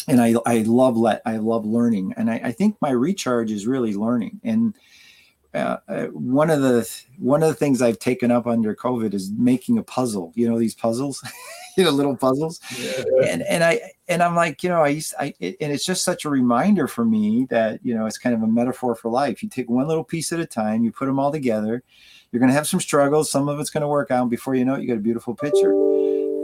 and 0.08 0.20
I, 0.20 0.34
I 0.44 0.58
love 0.62 0.96
let 0.96 1.22
I 1.25 1.38
love 1.38 1.66
learning, 1.66 2.14
and 2.16 2.30
I, 2.30 2.40
I 2.44 2.52
think 2.52 2.76
my 2.80 2.90
recharge 2.90 3.50
is 3.50 3.66
really 3.66 3.94
learning. 3.94 4.40
And 4.44 4.75
uh, 5.54 5.78
uh, 5.88 6.06
one 6.06 6.50
of 6.50 6.60
the 6.60 6.88
one 7.18 7.42
of 7.42 7.48
the 7.48 7.54
things 7.54 7.82
I've 7.82 7.98
taken 7.98 8.30
up 8.30 8.46
under 8.46 8.75
COVID 8.75 9.14
is 9.14 9.32
making 9.32 9.78
a 9.78 9.82
puzzle. 9.82 10.32
You 10.36 10.48
know 10.48 10.58
these 10.58 10.75
puzzles, 10.75 11.25
you 11.78 11.85
know 11.85 11.90
little 11.90 12.16
puzzles, 12.16 12.61
yeah. 12.78 13.04
and 13.26 13.42
and 13.42 13.62
I 13.62 13.80
and 14.09 14.23
I'm 14.23 14.35
like 14.35 14.62
you 14.62 14.68
know 14.68 14.83
I 14.83 14.88
used 14.88 15.14
I 15.18 15.35
it, 15.40 15.56
and 15.61 15.73
it's 15.73 15.85
just 15.85 16.04
such 16.04 16.25
a 16.25 16.30
reminder 16.30 16.88
for 16.88 17.04
me 17.04 17.47
that 17.50 17.80
you 17.85 17.95
know 17.95 18.06
it's 18.06 18.18
kind 18.18 18.35
of 18.35 18.42
a 18.42 18.47
metaphor 18.47 18.95
for 18.95 19.11
life. 19.11 19.42
You 19.42 19.49
take 19.49 19.68
one 19.68 19.87
little 19.87 20.04
piece 20.04 20.33
at 20.33 20.40
a 20.40 20.47
time, 20.47 20.85
you 20.85 20.92
put 20.92 21.06
them 21.06 21.18
all 21.18 21.30
together. 21.30 21.83
You're 22.33 22.40
going 22.40 22.50
to 22.50 22.54
have 22.54 22.66
some 22.66 22.80
struggles. 22.80 23.30
Some 23.30 23.49
of 23.49 23.61
it's 23.61 23.71
going 23.71 23.83
to 23.83 23.88
work 23.88 24.11
out. 24.11 24.28
Before 24.28 24.54
you 24.54 24.64
know 24.64 24.75
it, 24.75 24.83
you 24.83 24.88
got 24.88 24.97
a 24.97 25.00
beautiful 25.00 25.35
picture, 25.35 25.73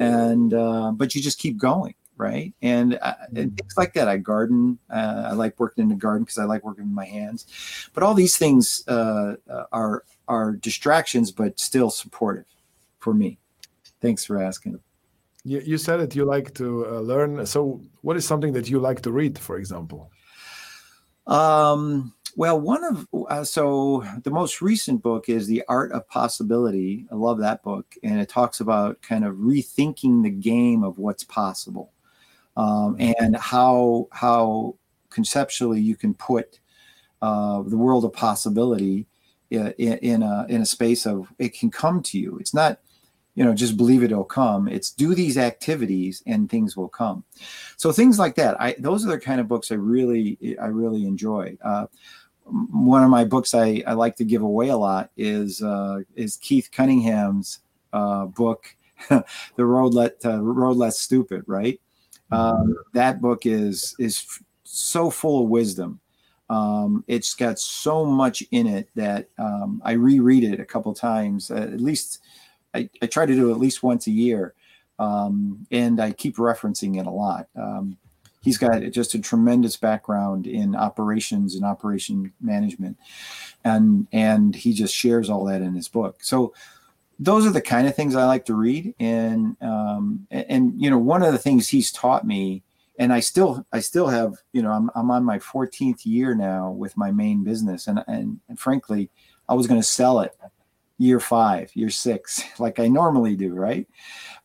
and 0.01 0.55
uh, 0.55 0.93
but 0.93 1.15
you 1.15 1.23
just 1.23 1.39
keep 1.39 1.57
going 1.57 1.95
right? 2.19 2.55
And, 2.63 2.99
uh, 3.03 3.15
and 3.35 3.53
mm. 3.53 3.59
things 3.59 3.75
like 3.77 3.95
that. 3.95 4.09
I 4.09 4.17
garden. 4.17 4.79
Uh, 4.89 5.29
I 5.31 5.33
like 5.33 5.59
working 5.59 5.83
in 5.83 5.89
the 5.89 5.95
garden 5.95 6.23
because 6.23 6.39
I 6.39 6.45
like 6.45 6.65
working 6.65 6.85
with 6.85 6.93
my 6.93 7.05
hands. 7.05 7.47
But 7.95 8.03
all 8.03 8.15
these 8.15 8.37
things 8.37 8.85
uh, 8.87 9.37
uh, 9.51 9.65
are 9.73 10.05
are 10.29 10.53
distractions, 10.53 11.33
but 11.33 11.59
still 11.59 11.91
supportive 11.91 12.47
for 12.99 13.13
me. 13.13 13.39
Thanks 14.01 14.25
for 14.25 14.41
asking. 14.41 14.81
You, 15.45 15.61
you 15.61 15.79
said 15.79 15.99
that 15.99 16.15
you 16.15 16.25
like 16.25 16.55
to 16.55 16.87
uh, 16.87 17.01
learn. 17.01 17.45
So, 17.47 17.81
what 18.03 18.17
is 18.17 18.27
something 18.27 18.53
that 18.53 18.71
you 18.71 18.79
like 18.79 19.03
to 19.03 19.13
read, 19.13 19.39
for 19.39 19.57
example? 19.57 20.11
Um, 21.27 22.15
well, 22.37 22.61
one 22.61 22.85
of 22.85 23.09
uh, 23.29 23.45
so 23.45 24.05
the 24.23 24.31
most 24.31 24.63
recent 24.63 25.03
book 25.03 25.29
is 25.29 25.47
The 25.47 25.65
Art 25.69 25.93
of 25.93 26.09
Possibility. 26.09 27.07
I 27.11 27.17
love 27.17 27.39
that 27.41 27.63
book, 27.63 27.95
and 28.03 28.21
it 28.21 28.29
talks 28.29 28.61
about 28.61 29.03
kind 29.03 29.25
of 29.25 29.37
rethinking 29.37 30.23
the 30.23 30.31
game 30.31 30.83
of 30.85 30.99
what's 30.99 31.25
possible 31.25 31.93
um, 32.57 32.97
and 32.99 33.37
how 33.37 34.09
how 34.13 34.77
conceptually 35.11 35.81
you 35.81 35.97
can 35.97 36.15
put 36.15 36.61
uh, 37.21 37.63
the 37.63 37.77
world 37.77 38.05
of 38.05 38.13
possibility 38.13 39.07
in, 39.51 39.69
in, 39.79 40.23
a 40.23 40.47
in 40.49 40.63
a 40.63 40.67
space 40.67 41.07
of 41.07 41.33
it 41.39 41.55
can 41.55 41.71
come 41.71 42.03
to 42.03 42.19
you. 42.19 42.39
It's 42.39 42.55
not 42.55 42.81
you 43.35 43.45
know 43.45 43.55
just 43.55 43.77
believe 43.77 44.03
it'll 44.03 44.25
come. 44.25 44.69
It's 44.69 44.91
do 44.91 45.15
these 45.15 45.39
activities 45.39 46.23
and 46.27 46.51
things 46.51 46.77
will 46.77 46.89
come. 46.89 47.25
So 47.77 47.93
things 47.93 48.19
like 48.19 48.35
that. 48.37 48.61
I 48.61 48.75
those 48.79 49.05
are 49.05 49.11
the 49.11 49.19
kind 49.19 49.41
of 49.41 49.49
books 49.49 49.71
I 49.71 49.77
really 49.77 50.57
I 50.61 50.67
really 50.67 51.07
enjoy. 51.07 51.57
Uh, 51.63 51.87
one 52.45 53.05
of 53.05 53.11
my 53.11 53.25
books 53.25 53.55
I, 53.55 53.83
I 53.87 53.93
like 53.93 54.17
to 54.17 54.25
give 54.25 54.43
away 54.43 54.69
a 54.69 54.77
lot 54.77 55.11
is 55.17 55.63
uh, 55.63 56.01
is 56.15 56.37
Keith 56.37 56.71
Cunningham's 56.73 57.61
uh, 57.93 58.27
book, 58.27 58.77
The 59.09 59.25
Road 59.65 59.95
Let 59.95 60.25
uh, 60.25 60.43
Road 60.43 60.77
Less 60.77 60.99
Stupid, 60.99 61.45
right? 61.47 61.81
Um, 62.31 62.75
that 62.95 63.21
book 63.21 63.47
is 63.47 63.95
is 63.99 64.27
so 64.65 65.11
full 65.11 65.45
of 65.45 65.51
wisdom. 65.51 66.01
Um, 66.49 67.05
it's 67.07 67.35
got 67.35 67.59
so 67.59 68.05
much 68.05 68.43
in 68.51 68.67
it 68.67 68.89
that 68.95 69.29
um, 69.39 69.81
I 69.85 69.93
reread 69.93 70.45
it 70.45 70.61
a 70.61 70.65
couple 70.65 70.93
times. 70.93 71.51
Uh, 71.51 71.57
at 71.57 71.81
least 71.81 72.21
I, 72.75 72.89
I, 73.01 73.07
try 73.07 73.27
to 73.27 73.35
do 73.35 73.51
at 73.51 73.59
least 73.59 73.83
once 73.83 74.07
a 74.07 74.11
year, 74.11 74.55
um, 74.99 75.67
and 75.71 76.01
I 76.01 76.13
keep 76.13 76.37
referencing 76.37 76.99
it 76.99 77.07
a 77.07 77.11
lot. 77.11 77.49
Um, 77.57 77.97
he's 78.43 78.59
got 78.59 78.81
just 78.91 79.15
a 79.15 79.21
tremendous 79.21 79.77
background 79.77 80.47
in 80.47 80.75
operations 80.75 81.55
and 81.55 81.65
operation 81.65 82.33
management, 82.41 82.99
and 83.65 84.07
and 84.13 84.55
he 84.55 84.73
just 84.73 84.95
shares 84.95 85.29
all 85.29 85.45
that 85.47 85.63
in 85.63 85.75
his 85.75 85.89
book. 85.89 86.23
So 86.23 86.55
those 87.19 87.47
are 87.47 87.53
the 87.53 87.61
kind 87.61 87.87
of 87.87 87.95
things 87.95 88.17
I 88.17 88.25
like 88.25 88.47
to 88.47 88.55
read. 88.55 88.95
And, 88.99 89.57
um, 89.61 90.27
and, 90.31 90.73
you 90.81 90.91
know, 90.91 90.99
one 90.99 91.23
of 91.23 91.31
the 91.31 91.39
things 91.39 91.69
he's 91.69 91.93
taught 91.93 92.27
me 92.27 92.65
and 92.99 93.13
I 93.13 93.21
still 93.21 93.67
I 93.73 93.81
still 93.81 94.09
have 94.09 94.35
you 94.53 94.63
know 94.63 94.71
I'm 94.71 94.91
I'm 94.95 95.11
on 95.11 95.25
my 95.25 95.39
14th 95.39 96.05
year 96.05 96.35
now 96.35 96.71
with 96.71 96.97
my 96.97 97.11
main 97.11 97.43
business 97.43 97.87
and 97.87 98.05
and, 98.07 98.41
and 98.49 98.59
frankly 98.59 99.11
I 99.49 99.55
was 99.55 99.67
going 99.67 99.81
to 99.81 99.87
sell 99.87 100.21
it 100.21 100.37
year 101.03 101.21
five 101.21 101.71
year 101.75 101.91
six 101.91 102.43
like 102.59 102.79
I 102.79 102.89
normally 102.89 103.37
do 103.37 103.53
right 103.53 103.87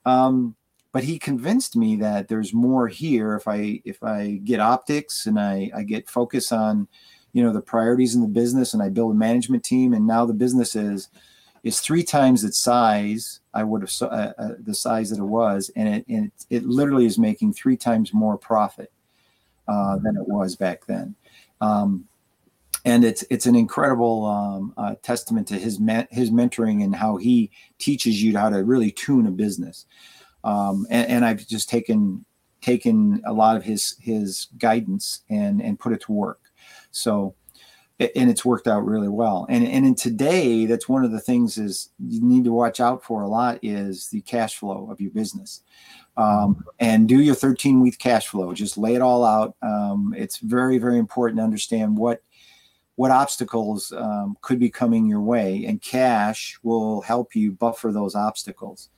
um, 0.06 0.56
but 0.92 1.04
he 1.04 1.20
convinced 1.20 1.76
me 1.76 1.96
that 1.98 2.28
there's 2.28 2.54
more 2.54 2.88
here 2.88 3.36
if 3.36 3.48
I 3.48 3.82
if 3.86 4.04
I 4.04 4.40
get 4.44 4.60
optics 4.60 5.26
and 5.26 5.40
I 5.40 5.70
I 5.76 5.84
get 5.84 6.10
focus 6.10 6.52
on 6.52 6.88
you 7.34 7.44
know 7.44 7.54
the 7.54 7.62
priorities 7.62 8.16
in 8.16 8.22
the 8.22 8.28
business 8.28 8.74
and 8.74 8.82
I 8.82 8.90
build 8.90 9.12
a 9.12 9.18
management 9.18 9.64
team 9.64 9.94
and 9.94 10.08
now 10.08 10.26
the 10.26 10.34
business 10.34 10.76
is 10.76 11.10
is 11.64 11.80
three 11.80 12.04
times 12.04 12.44
its 12.44 12.60
size. 12.60 13.42
I 13.54 13.64
would 13.64 13.82
have 13.82 13.92
uh, 14.02 14.34
uh, 14.38 14.56
the 14.60 14.74
size 14.74 15.10
that 15.10 15.20
it 15.20 15.24
was, 15.26 15.70
and 15.76 15.88
it, 15.96 16.06
and 16.08 16.32
it, 16.50 16.62
it 16.62 16.66
literally 16.66 17.06
is 17.06 17.20
making 17.20 17.54
three 17.54 17.76
times 17.76 18.14
more 18.14 18.38
profit 18.38 18.92
uh, 19.68 19.98
than 19.98 20.16
it 20.16 20.28
was 20.28 20.56
back 20.56 20.86
then. 20.86 21.16
Um, 21.60 22.08
and 22.88 23.04
it's 23.04 23.24
it's 23.30 23.46
an 23.46 23.56
incredible 23.56 24.26
um, 24.26 24.74
uh, 24.78 24.96
testament 25.04 25.46
to 25.50 25.56
his 25.56 25.78
his 26.10 26.32
mentoring 26.32 26.86
and 26.86 26.96
how 26.96 27.18
he 27.18 27.52
teaches 27.80 28.24
you 28.24 28.38
how 28.38 28.50
to 28.50 28.64
really 28.64 28.92
tune 28.92 29.28
a 29.28 29.32
business. 29.32 29.86
Um, 30.46 30.88
and, 30.90 31.10
and, 31.10 31.26
I've 31.26 31.46
just 31.46 31.68
taken 31.68 32.24
taken 32.62 33.22
a 33.26 33.34
lot 33.34 33.58
of 33.58 33.64
his 33.64 33.98
his 34.00 34.48
guidance 34.58 35.24
and 35.30 35.62
and 35.62 35.78
put 35.78 35.92
it 35.92 36.02
to 36.04 36.14
work. 36.14 36.40
So 36.92 37.36
and 38.00 38.30
it's 38.30 38.46
worked 38.46 38.68
out 38.68 38.86
really 38.86 39.10
well. 39.10 39.46
And 39.50 39.68
and 39.68 39.86
in 39.86 39.96
today, 39.96 40.66
that's 40.66 40.88
one 40.88 41.04
of 41.04 41.12
the 41.12 41.20
things 41.20 41.58
is 41.58 41.90
you 42.00 42.22
need 42.24 42.46
to 42.46 42.54
watch 42.54 42.80
out 42.80 43.04
for 43.04 43.22
a 43.22 43.28
lot 43.28 43.60
is 43.62 44.08
the 44.10 44.22
cash 44.22 44.56
flow 44.56 44.88
of 44.90 45.02
your 45.02 45.12
business. 45.12 45.62
Um, 46.16 46.64
and 46.80 47.08
do 47.08 47.22
your 47.22 47.36
13 47.36 47.82
week 47.82 48.00
cash 48.00 48.28
flow. 48.28 48.54
Just 48.54 48.78
lay 48.78 48.96
it 48.96 49.02
all 49.02 49.26
out. 49.26 49.56
Um, 49.62 50.16
it's 50.18 50.38
very 50.38 50.78
very 50.78 50.98
important 50.98 51.40
to 51.40 51.44
understand 51.44 51.98
what 51.98 52.22
what 52.98 53.12
obstacles 53.12 53.94
um, 53.94 54.36
could 54.42 54.60
be 54.60 54.70
coming 54.70 55.06
your 55.06 55.22
way, 55.22 55.66
and 55.66 55.82
cash 55.82 56.60
will 56.64 57.02
help 57.02 57.36
you 57.36 57.52
buffer 57.52 57.92
those 57.92 58.16
obstacles. 58.16 58.90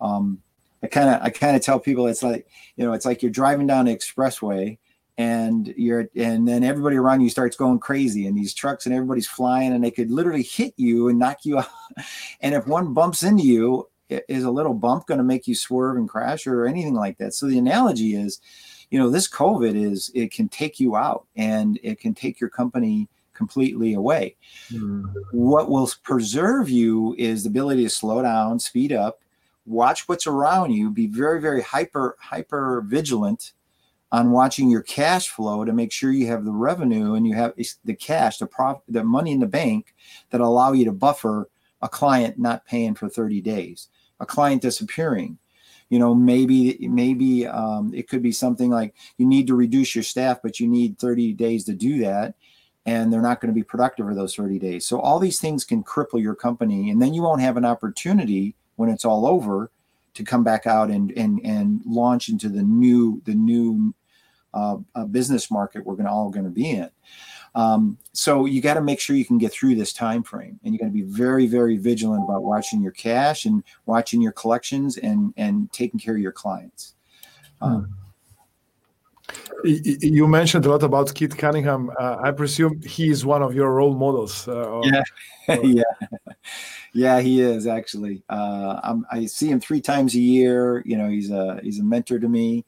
Um, 0.00 0.42
I 0.82 0.86
kind 0.88 1.10
of 1.10 1.22
I 1.22 1.30
kind 1.30 1.54
of 1.54 1.62
tell 1.62 1.78
people 1.78 2.06
it's 2.06 2.22
like 2.22 2.48
you 2.76 2.84
know 2.84 2.92
it's 2.92 3.06
like 3.06 3.22
you're 3.22 3.30
driving 3.30 3.66
down 3.66 3.84
the 3.84 3.96
expressway 3.96 4.78
and 5.18 5.72
you're 5.76 6.08
and 6.14 6.46
then 6.46 6.64
everybody 6.64 6.96
around 6.96 7.20
you 7.20 7.30
starts 7.30 7.56
going 7.56 7.78
crazy 7.78 8.26
and 8.26 8.36
these 8.36 8.54
trucks 8.54 8.86
and 8.86 8.94
everybody's 8.94 9.26
flying 9.26 9.72
and 9.72 9.82
they 9.82 9.90
could 9.90 10.10
literally 10.10 10.42
hit 10.42 10.74
you 10.76 11.08
and 11.08 11.18
knock 11.18 11.44
you 11.44 11.58
out 11.58 11.68
and 12.40 12.54
if 12.54 12.66
one 12.66 12.92
bumps 12.92 13.22
into 13.22 13.42
you 13.42 13.88
is 14.08 14.44
a 14.44 14.50
little 14.50 14.74
bump 14.74 15.06
going 15.06 15.18
to 15.18 15.24
make 15.24 15.48
you 15.48 15.54
swerve 15.54 15.96
and 15.96 16.08
crash 16.08 16.46
or 16.46 16.66
anything 16.66 16.94
like 16.94 17.18
that 17.18 17.34
so 17.34 17.46
the 17.46 17.58
analogy 17.58 18.14
is 18.14 18.40
you 18.90 18.98
know 18.98 19.10
this 19.10 19.28
covid 19.28 19.74
is 19.74 20.10
it 20.14 20.30
can 20.30 20.48
take 20.48 20.78
you 20.78 20.96
out 20.96 21.26
and 21.36 21.78
it 21.82 21.98
can 21.98 22.14
take 22.14 22.38
your 22.38 22.50
company 22.50 23.08
completely 23.36 23.94
away 23.94 24.34
mm-hmm. 24.70 25.04
what 25.30 25.68
will 25.70 25.90
preserve 26.02 26.68
you 26.68 27.14
is 27.18 27.42
the 27.42 27.48
ability 27.48 27.84
to 27.84 27.90
slow 27.90 28.22
down 28.22 28.58
speed 28.58 28.92
up 28.92 29.20
watch 29.66 30.08
what's 30.08 30.26
around 30.26 30.72
you 30.72 30.90
be 30.90 31.06
very 31.06 31.40
very 31.40 31.62
hyper 31.62 32.16
hyper 32.20 32.82
vigilant 32.86 33.52
on 34.12 34.30
watching 34.30 34.70
your 34.70 34.82
cash 34.82 35.28
flow 35.28 35.64
to 35.64 35.72
make 35.72 35.92
sure 35.92 36.12
you 36.12 36.26
have 36.26 36.44
the 36.44 36.52
revenue 36.52 37.14
and 37.14 37.26
you 37.26 37.34
have 37.34 37.52
the 37.84 37.94
cash, 37.94 38.38
the 38.38 38.46
profit, 38.46 38.82
the 38.88 39.02
money 39.02 39.32
in 39.32 39.40
the 39.40 39.46
bank 39.46 39.94
that 40.30 40.40
allow 40.40 40.72
you 40.72 40.84
to 40.84 40.92
buffer 40.92 41.48
a 41.82 41.88
client 41.88 42.38
not 42.38 42.64
paying 42.66 42.94
for 42.94 43.08
30 43.08 43.40
days, 43.40 43.88
a 44.20 44.26
client 44.26 44.62
disappearing. 44.62 45.38
You 45.88 46.00
know, 46.00 46.14
maybe 46.14 46.78
maybe 46.88 47.46
um, 47.46 47.92
it 47.94 48.08
could 48.08 48.22
be 48.22 48.32
something 48.32 48.70
like 48.70 48.94
you 49.18 49.26
need 49.26 49.46
to 49.46 49.54
reduce 49.54 49.94
your 49.94 50.02
staff, 50.02 50.40
but 50.42 50.58
you 50.58 50.66
need 50.66 50.98
30 50.98 51.32
days 51.34 51.64
to 51.64 51.74
do 51.74 51.98
that, 52.00 52.34
and 52.86 53.12
they're 53.12 53.20
not 53.20 53.40
going 53.40 53.52
to 53.52 53.54
be 53.54 53.64
productive 53.64 54.06
for 54.06 54.14
those 54.14 54.34
30 54.34 54.58
days. 54.58 54.86
So 54.86 55.00
all 55.00 55.18
these 55.18 55.40
things 55.40 55.64
can 55.64 55.82
cripple 55.82 56.22
your 56.22 56.36
company, 56.36 56.90
and 56.90 57.02
then 57.02 57.12
you 57.12 57.22
won't 57.22 57.42
have 57.42 57.56
an 57.56 57.64
opportunity 57.64 58.54
when 58.76 58.88
it's 58.88 59.04
all 59.04 59.26
over 59.26 59.70
to 60.14 60.24
come 60.24 60.42
back 60.42 60.66
out 60.66 60.90
and 60.90 61.12
and 61.16 61.40
and 61.44 61.82
launch 61.84 62.28
into 62.28 62.48
the 62.48 62.62
new 62.62 63.20
the 63.26 63.34
new 63.34 63.92
uh, 64.54 64.78
business 65.10 65.50
market 65.50 65.84
we're 65.84 65.94
going 65.94 66.06
to 66.06 66.10
all 66.10 66.30
going 66.30 66.44
to 66.44 66.50
be 66.50 66.70
in. 66.70 66.90
Um, 67.54 67.98
so 68.12 68.46
you 68.46 68.62
got 68.62 68.74
to 68.74 68.80
make 68.80 69.00
sure 69.00 69.16
you 69.16 69.24
can 69.24 69.38
get 69.38 69.52
through 69.52 69.74
this 69.74 69.92
time 69.92 70.22
frame, 70.22 70.58
and 70.64 70.72
you 70.72 70.78
got 70.78 70.86
to 70.86 70.92
be 70.92 71.02
very 71.02 71.46
very 71.46 71.76
vigilant 71.76 72.24
about 72.24 72.42
watching 72.42 72.82
your 72.82 72.92
cash 72.92 73.44
and 73.44 73.62
watching 73.84 74.22
your 74.22 74.32
collections 74.32 74.96
and 74.96 75.34
and 75.36 75.72
taking 75.72 75.98
care 75.98 76.14
of 76.14 76.20
your 76.20 76.32
clients. 76.32 76.94
Um, 77.60 77.94
you 79.64 80.26
mentioned 80.26 80.66
a 80.66 80.70
lot 80.70 80.82
about 80.82 81.14
Keith 81.14 81.36
Cunningham. 81.36 81.90
Uh, 81.98 82.16
I 82.22 82.30
presume 82.30 82.80
he 82.82 83.10
is 83.10 83.24
one 83.24 83.42
of 83.42 83.54
your 83.54 83.72
role 83.72 83.94
models. 83.94 84.46
Uh, 84.46 84.80
yeah, 84.84 85.02
or... 85.48 85.64
yeah, 85.64 85.82
yeah. 86.92 87.20
He 87.20 87.40
is 87.40 87.66
actually. 87.66 88.22
Uh, 88.28 89.00
i 89.10 89.26
see 89.26 89.48
him 89.48 89.60
three 89.60 89.80
times 89.80 90.14
a 90.14 90.20
year. 90.20 90.82
You 90.84 90.96
know, 90.96 91.08
he's 91.08 91.30
a 91.30 91.60
he's 91.62 91.80
a 91.80 91.84
mentor 91.84 92.18
to 92.18 92.28
me, 92.28 92.64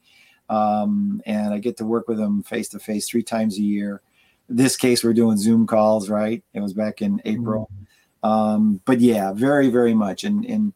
um, 0.49 1.21
and 1.25 1.53
I 1.53 1.59
get 1.59 1.77
to 1.77 1.85
work 1.85 2.07
with 2.07 2.19
him 2.19 2.43
face 2.43 2.69
to 2.69 2.79
face 2.79 3.07
three 3.07 3.23
times 3.23 3.57
a 3.57 3.61
year. 3.61 4.01
In 4.49 4.55
this 4.55 4.75
case, 4.75 5.03
we're 5.03 5.13
doing 5.13 5.37
Zoom 5.37 5.67
calls. 5.67 6.09
Right? 6.09 6.43
It 6.53 6.59
was 6.59 6.73
back 6.73 7.01
in 7.01 7.21
April. 7.25 7.69
Mm-hmm. 7.71 8.29
Um, 8.29 8.81
but 8.85 8.99
yeah, 8.99 9.31
very 9.33 9.69
very 9.69 9.93
much. 9.93 10.23
And 10.23 10.45
and 10.45 10.73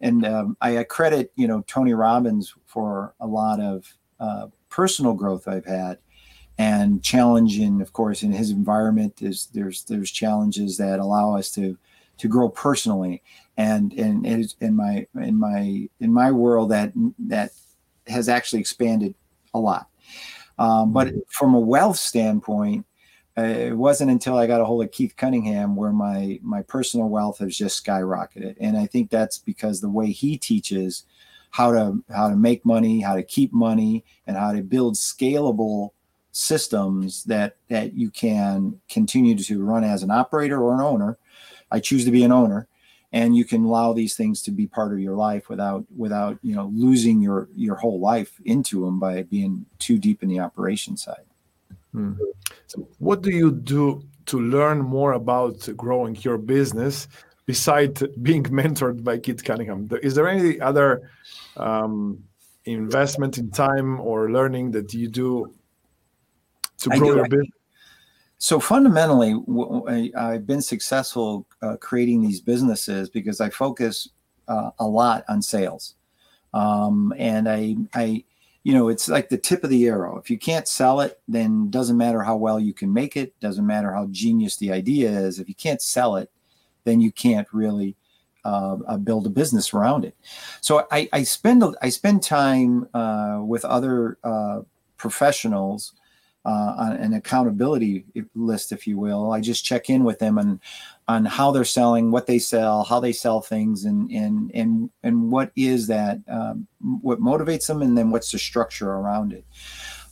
and 0.00 0.26
um, 0.26 0.56
I 0.60 0.82
credit 0.84 1.32
you 1.36 1.46
know 1.46 1.62
Tony 1.66 1.94
Robbins 1.94 2.54
for 2.66 3.14
a 3.20 3.26
lot 3.26 3.60
of 3.60 3.86
uh, 4.18 4.46
personal 4.70 5.12
growth 5.12 5.46
I've 5.46 5.66
had 5.66 5.98
and 6.58 7.02
challenging 7.02 7.80
of 7.80 7.92
course 7.92 8.22
in 8.22 8.32
his 8.32 8.50
environment 8.50 9.20
is 9.22 9.48
there's 9.52 9.84
there's 9.84 10.10
challenges 10.10 10.76
that 10.78 10.98
allow 10.98 11.36
us 11.36 11.50
to 11.52 11.76
to 12.20 12.28
grow 12.28 12.48
personally. 12.48 13.22
And 13.56 13.92
and 13.94 14.26
in 14.60 14.76
my 14.76 15.06
in 15.14 15.38
my 15.38 15.88
in 16.00 16.12
my 16.12 16.30
world 16.30 16.70
that 16.70 16.92
that 17.18 17.50
has 18.06 18.28
actually 18.28 18.60
expanded 18.60 19.14
a 19.54 19.58
lot. 19.58 19.88
Um, 20.58 20.92
but 20.92 21.08
mm-hmm. 21.08 21.18
from 21.28 21.54
a 21.54 21.60
wealth 21.60 21.96
standpoint 21.96 22.84
uh, 23.38 23.42
it 23.42 23.76
wasn't 23.76 24.10
until 24.10 24.36
I 24.36 24.46
got 24.46 24.60
a 24.60 24.64
hold 24.64 24.84
of 24.84 24.92
Keith 24.92 25.14
Cunningham 25.16 25.76
where 25.76 25.92
my 25.92 26.38
my 26.42 26.62
personal 26.62 27.08
wealth 27.08 27.38
has 27.38 27.56
just 27.56 27.82
skyrocketed. 27.84 28.56
And 28.60 28.76
I 28.76 28.86
think 28.86 29.08
that's 29.08 29.38
because 29.38 29.80
the 29.80 29.88
way 29.88 30.10
he 30.10 30.36
teaches 30.36 31.04
how 31.50 31.72
to 31.72 32.02
how 32.12 32.28
to 32.28 32.36
make 32.36 32.64
money, 32.64 33.00
how 33.00 33.14
to 33.14 33.22
keep 33.22 33.52
money, 33.52 34.04
and 34.26 34.36
how 34.36 34.52
to 34.52 34.62
build 34.62 34.94
scalable 34.94 35.90
systems 36.32 37.24
that 37.24 37.56
that 37.68 37.94
you 37.94 38.10
can 38.10 38.80
continue 38.88 39.36
to 39.36 39.62
run 39.62 39.84
as 39.84 40.02
an 40.02 40.10
operator 40.10 40.62
or 40.62 40.74
an 40.74 40.80
owner. 40.80 41.18
I 41.70 41.80
choose 41.80 42.04
to 42.04 42.10
be 42.10 42.24
an 42.24 42.32
owner, 42.32 42.68
and 43.12 43.36
you 43.36 43.44
can 43.44 43.64
allow 43.64 43.92
these 43.92 44.16
things 44.16 44.42
to 44.42 44.50
be 44.50 44.66
part 44.66 44.92
of 44.92 45.00
your 45.00 45.16
life 45.16 45.48
without 45.48 45.84
without 45.96 46.38
you 46.42 46.54
know 46.54 46.70
losing 46.74 47.20
your 47.20 47.48
your 47.54 47.76
whole 47.76 48.00
life 48.00 48.40
into 48.44 48.84
them 48.84 48.98
by 49.00 49.22
being 49.22 49.66
too 49.78 49.98
deep 49.98 50.22
in 50.22 50.28
the 50.28 50.40
operation 50.40 50.96
side. 50.96 51.24
Hmm. 51.92 52.14
So 52.66 52.86
what 52.98 53.22
do 53.22 53.30
you 53.30 53.50
do 53.50 54.04
to 54.26 54.38
learn 54.38 54.78
more 54.78 55.14
about 55.14 55.68
growing 55.76 56.16
your 56.22 56.38
business 56.38 57.08
besides 57.46 58.02
being 58.22 58.42
mentored 58.60 59.02
by 59.04 59.18
Keith 59.18 59.44
Cunningham? 59.44 59.88
Is 60.02 60.14
there 60.14 60.28
any 60.28 60.60
other 60.60 61.10
um, 61.56 62.22
investment 62.64 63.38
in 63.38 63.50
time 63.50 64.00
or 64.00 64.30
learning 64.30 64.70
that 64.72 64.92
you 64.94 65.08
do 65.08 65.52
to 66.78 66.90
grow 66.90 67.14
your 67.16 67.28
business? 67.28 67.48
So 68.42 68.58
fundamentally, 68.58 69.34
I've 70.16 70.46
been 70.46 70.62
successful 70.62 71.46
uh, 71.60 71.76
creating 71.76 72.22
these 72.22 72.40
businesses 72.40 73.10
because 73.10 73.38
I 73.38 73.50
focus 73.50 74.08
uh, 74.48 74.70
a 74.78 74.86
lot 74.86 75.24
on 75.28 75.42
sales, 75.42 75.96
um, 76.54 77.12
and 77.18 77.46
I, 77.46 77.76
I, 77.94 78.24
you 78.62 78.72
know, 78.72 78.88
it's 78.88 79.10
like 79.10 79.28
the 79.28 79.36
tip 79.36 79.62
of 79.62 79.68
the 79.68 79.86
arrow. 79.86 80.16
If 80.16 80.30
you 80.30 80.38
can't 80.38 80.66
sell 80.66 81.00
it, 81.02 81.20
then 81.28 81.68
doesn't 81.68 81.98
matter 81.98 82.22
how 82.22 82.36
well 82.36 82.58
you 82.58 82.72
can 82.72 82.90
make 82.90 83.14
it. 83.14 83.38
Doesn't 83.40 83.66
matter 83.66 83.92
how 83.92 84.06
genius 84.06 84.56
the 84.56 84.72
idea 84.72 85.10
is. 85.10 85.38
If 85.38 85.46
you 85.46 85.54
can't 85.54 85.82
sell 85.82 86.16
it, 86.16 86.30
then 86.84 87.00
you 87.00 87.12
can't 87.12 87.48
really 87.52 87.96
uh, 88.44 88.78
uh, 88.88 88.96
build 88.96 89.26
a 89.26 89.30
business 89.30 89.74
around 89.74 90.04
it. 90.04 90.16
So 90.60 90.86
I, 90.90 91.08
I 91.12 91.22
spend 91.24 91.62
I 91.82 91.90
spend 91.90 92.22
time 92.22 92.88
uh, 92.94 93.40
with 93.44 93.64
other 93.64 94.18
uh, 94.24 94.60
professionals 94.96 95.92
uh, 96.44 96.74
on 96.78 96.92
an 96.92 97.12
accountability 97.12 98.04
list, 98.34 98.72
if 98.72 98.86
you 98.86 98.98
will. 98.98 99.32
I 99.32 99.40
just 99.40 99.64
check 99.64 99.90
in 99.90 100.04
with 100.04 100.18
them 100.18 100.38
on 100.38 100.60
on 101.06 101.24
how 101.24 101.50
they're 101.50 101.64
selling, 101.64 102.10
what 102.10 102.26
they 102.26 102.38
sell, 102.38 102.84
how 102.84 103.00
they 103.00 103.12
sell 103.12 103.40
things, 103.40 103.84
and 103.84 104.10
and 104.10 104.50
and 104.54 104.90
and 105.02 105.30
what 105.30 105.52
is 105.56 105.86
that, 105.88 106.18
um, 106.28 106.66
what 106.80 107.20
motivates 107.20 107.66
them, 107.66 107.82
and 107.82 107.98
then 107.98 108.10
what's 108.10 108.32
the 108.32 108.38
structure 108.38 108.90
around 108.90 109.32
it. 109.32 109.44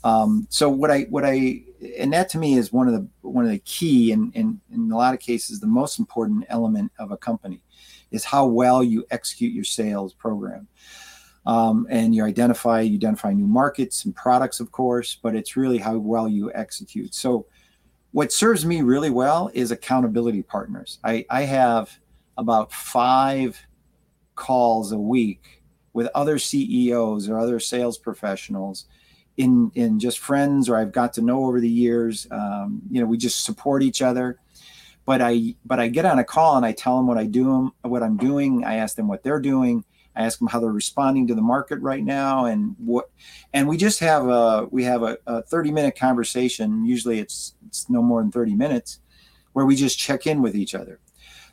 Um, 0.09 0.47
so 0.49 0.71
what 0.71 0.91
I 0.91 1.03
what 1.11 1.25
I 1.27 1.63
and 1.99 2.13
that 2.15 2.31
to 2.31 2.39
me 2.39 2.57
is 2.57 2.73
one 2.73 2.89
of 2.89 2.95
the 2.95 3.07
one 3.21 3.45
of 3.45 3.51
the 3.51 3.59
key 3.59 4.13
and 4.13 4.35
in, 4.35 4.61
a 4.91 4.97
lot 4.97 5.13
of 5.13 5.21
cases 5.21 5.61
the 5.61 5.67
most 5.67 5.99
important 5.99 6.47
element 6.49 6.91
of 6.99 7.11
a 7.11 7.17
company 7.17 7.63
is 8.11 8.25
how 8.25 8.47
well 8.47 8.83
you 8.83 9.05
execute 9.11 9.53
your 9.53 9.65
sales 9.65 10.15
program. 10.15 10.67
Um, 11.45 11.87
and 11.89 12.15
you 12.15 12.25
identify 12.25 12.81
you 12.81 12.97
identify 12.97 13.33
new 13.33 13.47
markets 13.47 14.05
and 14.05 14.15
products, 14.15 14.61
of 14.61 14.73
course, 14.73 15.19
but 15.23 15.35
it's 15.35 15.57
really 15.57 15.79
how 15.79 15.97
well 15.99 16.29
you 16.29 16.53
execute. 16.55 17.15
So, 17.15 17.47
what 18.13 18.33
serves 18.33 18.67
me 18.67 18.83
really 18.83 19.11
well 19.11 19.51
is 19.55 19.71
accountability 19.71 20.43
partners. 20.43 20.99
I, 21.05 21.25
I 21.31 21.43
have 21.43 21.99
about 22.37 22.73
five 22.73 23.59
calls 24.35 24.93
a 24.93 24.99
week 24.99 25.63
with 25.93 26.09
other 26.15 26.39
CEOs 26.39 27.29
or 27.29 27.39
other 27.39 27.61
sales 27.61 27.97
professionals 27.97 28.87
in 29.39 29.71
in 29.75 29.99
just 29.99 30.19
friends 30.19 30.69
or 30.69 30.77
I've 30.77 30.93
got 30.93 31.15
to 31.15 31.23
know 31.23 31.47
over 31.47 31.61
the 31.61 31.69
years. 31.69 32.27
Um, 32.31 32.83
you 32.91 33.01
know, 33.01 33.07
we 33.07 33.17
just 33.17 33.45
support 33.45 33.83
each 33.83 34.03
other. 34.03 34.39
But 35.07 35.23
I 35.23 35.55
but 35.65 35.81
I 35.81 35.89
get 35.89 36.05
on 36.05 36.19
a 36.19 36.25
call 36.25 36.57
and 36.57 36.67
I 36.67 36.73
tell 36.73 36.99
them 36.99 37.07
what 37.07 37.17
I 37.17 37.25
do 37.25 37.73
what 37.83 38.03
I'm 38.03 38.19
doing. 38.19 38.65
I 38.65 38.75
ask 38.75 38.97
them 38.97 39.09
what 39.09 39.23
they're 39.23 39.41
doing. 39.41 39.85
I 40.15 40.25
ask 40.25 40.39
them 40.39 40.49
how 40.49 40.59
they're 40.59 40.71
responding 40.71 41.29
to 41.29 41.35
the 41.35 41.41
market 41.41 41.79
right 41.81 42.05
now 42.05 42.47
and 42.47 42.75
what 42.79 43.09
and 43.55 43.69
we 43.69 43.77
just 43.77 44.01
have 44.01 44.27
a 44.27 44.67
we 44.71 44.85
have 44.85 45.03
a, 45.03 45.17
a 45.27 45.43
30 45.43 45.71
minute 45.71 45.97
conversation. 45.97 46.85
Usually 46.85 47.21
it's 47.21 47.55
it's 47.67 47.89
no 47.89 48.03
more 48.03 48.21
than 48.21 48.33
30 48.33 48.55
minutes 48.55 49.01
where 49.53 49.65
we 49.65 49.77
just 49.77 49.99
check 49.99 50.27
in 50.27 50.43
with 50.43 50.57
each 50.57 50.75
other. 50.75 50.99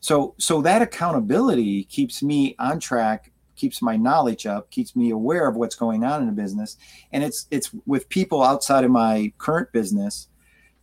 So 0.01 0.33
so 0.37 0.61
that 0.63 0.81
accountability 0.81 1.83
keeps 1.85 2.23
me 2.23 2.55
on 2.59 2.79
track 2.79 3.31
keeps 3.55 3.81
my 3.81 3.95
knowledge 3.95 4.45
up, 4.45 4.69
keeps 4.71 4.95
me 4.95 5.11
aware 5.11 5.47
of 5.47 5.55
what's 5.55 5.75
going 5.75 6.03
on 6.03 6.21
in 6.21 6.27
the 6.27 6.33
business, 6.33 6.77
and 7.11 7.23
it's 7.23 7.47
it's 7.51 7.71
with 7.85 8.09
people 8.09 8.43
outside 8.43 8.83
of 8.83 8.91
my 8.91 9.31
current 9.37 9.71
business 9.71 10.27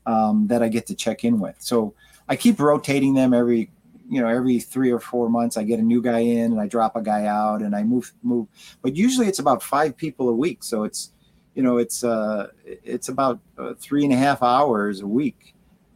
um, 0.07 0.47
that 0.49 0.63
I 0.63 0.69
get 0.69 0.87
to 0.87 0.95
check 0.95 1.25
in 1.25 1.41
with. 1.41 1.57
So 1.59 1.95
I 2.29 2.37
keep 2.37 2.59
rotating 2.61 3.15
them 3.15 3.35
every 3.35 3.71
you 4.09 4.21
know 4.21 4.29
every 4.29 4.61
three 4.61 4.91
or 4.91 5.01
four 5.01 5.29
months. 5.29 5.57
I 5.57 5.63
get 5.63 5.79
a 5.79 5.83
new 5.83 6.03
guy 6.03 6.21
in 6.21 6.53
and 6.53 6.61
I 6.61 6.67
drop 6.67 6.97
a 6.97 7.03
guy 7.03 7.27
out 7.27 7.63
and 7.63 7.75
I 7.75 7.83
move 7.83 8.13
move. 8.23 8.49
But 8.83 8.97
usually 8.97 9.27
it's 9.27 9.39
about 9.39 9.63
five 9.63 9.97
people 9.97 10.29
a 10.29 10.35
week, 10.35 10.63
so 10.65 10.85
it's 10.85 11.13
you 11.55 11.63
know 11.63 11.79
it's 11.79 12.03
uh 12.05 12.49
it's 12.65 13.09
about 13.09 13.41
uh, 13.59 13.75
three 13.79 14.05
and 14.05 14.13
a 14.13 14.17
half 14.17 14.43
hours 14.43 15.01
a 15.01 15.07
week 15.07 15.55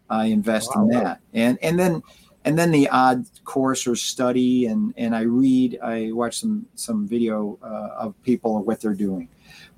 I 0.08 0.26
invest 0.26 0.70
wow. 0.74 0.82
in 0.82 0.88
that, 0.90 1.20
and 1.34 1.58
and 1.62 1.78
then 1.78 2.02
and 2.46 2.56
then 2.56 2.70
the 2.70 2.88
odd 2.88 3.26
course 3.44 3.86
or 3.86 3.96
study 3.96 4.66
and 4.66 4.94
and 4.96 5.14
i 5.14 5.22
read 5.22 5.78
i 5.82 6.10
watch 6.12 6.38
some 6.40 6.64
some 6.76 7.06
video 7.06 7.58
uh, 7.62 8.04
of 8.04 8.22
people 8.22 8.56
of 8.56 8.64
what 8.64 8.80
they're 8.80 8.94
doing. 8.94 9.28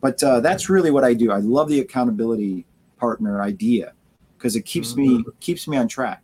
But 0.01 0.23
uh, 0.23 0.41
that's 0.41 0.69
really 0.69 0.93
what 0.93 1.03
i 1.03 1.15
do. 1.15 1.33
I 1.33 1.39
love 1.39 1.69
the 1.69 1.81
accountability 1.81 2.67
partner 2.99 3.43
idea 3.43 3.95
because 4.37 4.55
it 4.55 4.63
keeps 4.63 4.95
me 4.95 5.09
mm-hmm. 5.09 5.31
keeps 5.41 5.67
me 5.67 5.77
on 5.77 5.89
track. 5.89 6.23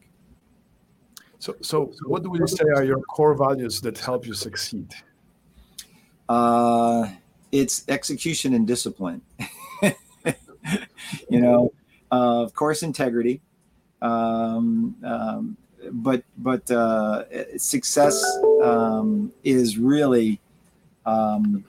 So 1.39 1.57
so 1.61 1.93
what 2.07 2.23
do 2.23 2.31
you 2.39 2.47
say 2.47 2.65
are 2.77 2.85
your 2.85 3.01
core 3.01 3.35
values 3.35 3.81
that 3.81 3.99
help 3.99 4.27
you 4.27 4.35
succeed? 4.35 4.95
Uh 6.29 7.09
it's 7.51 7.85
execution 7.89 8.55
and 8.55 8.67
discipline. 8.67 9.23
You 11.29 11.41
know 11.41 11.73
uh, 12.13 12.43
of 12.43 12.55
course 12.55 12.83
integrity. 12.83 13.41
Um, 14.01 14.97
um, 15.05 15.57
but 15.93 16.23
but 16.39 16.69
uh, 16.71 17.25
success 17.59 18.23
um, 18.63 19.33
is 19.43 19.79
really 19.79 20.41
um, 21.07 21.65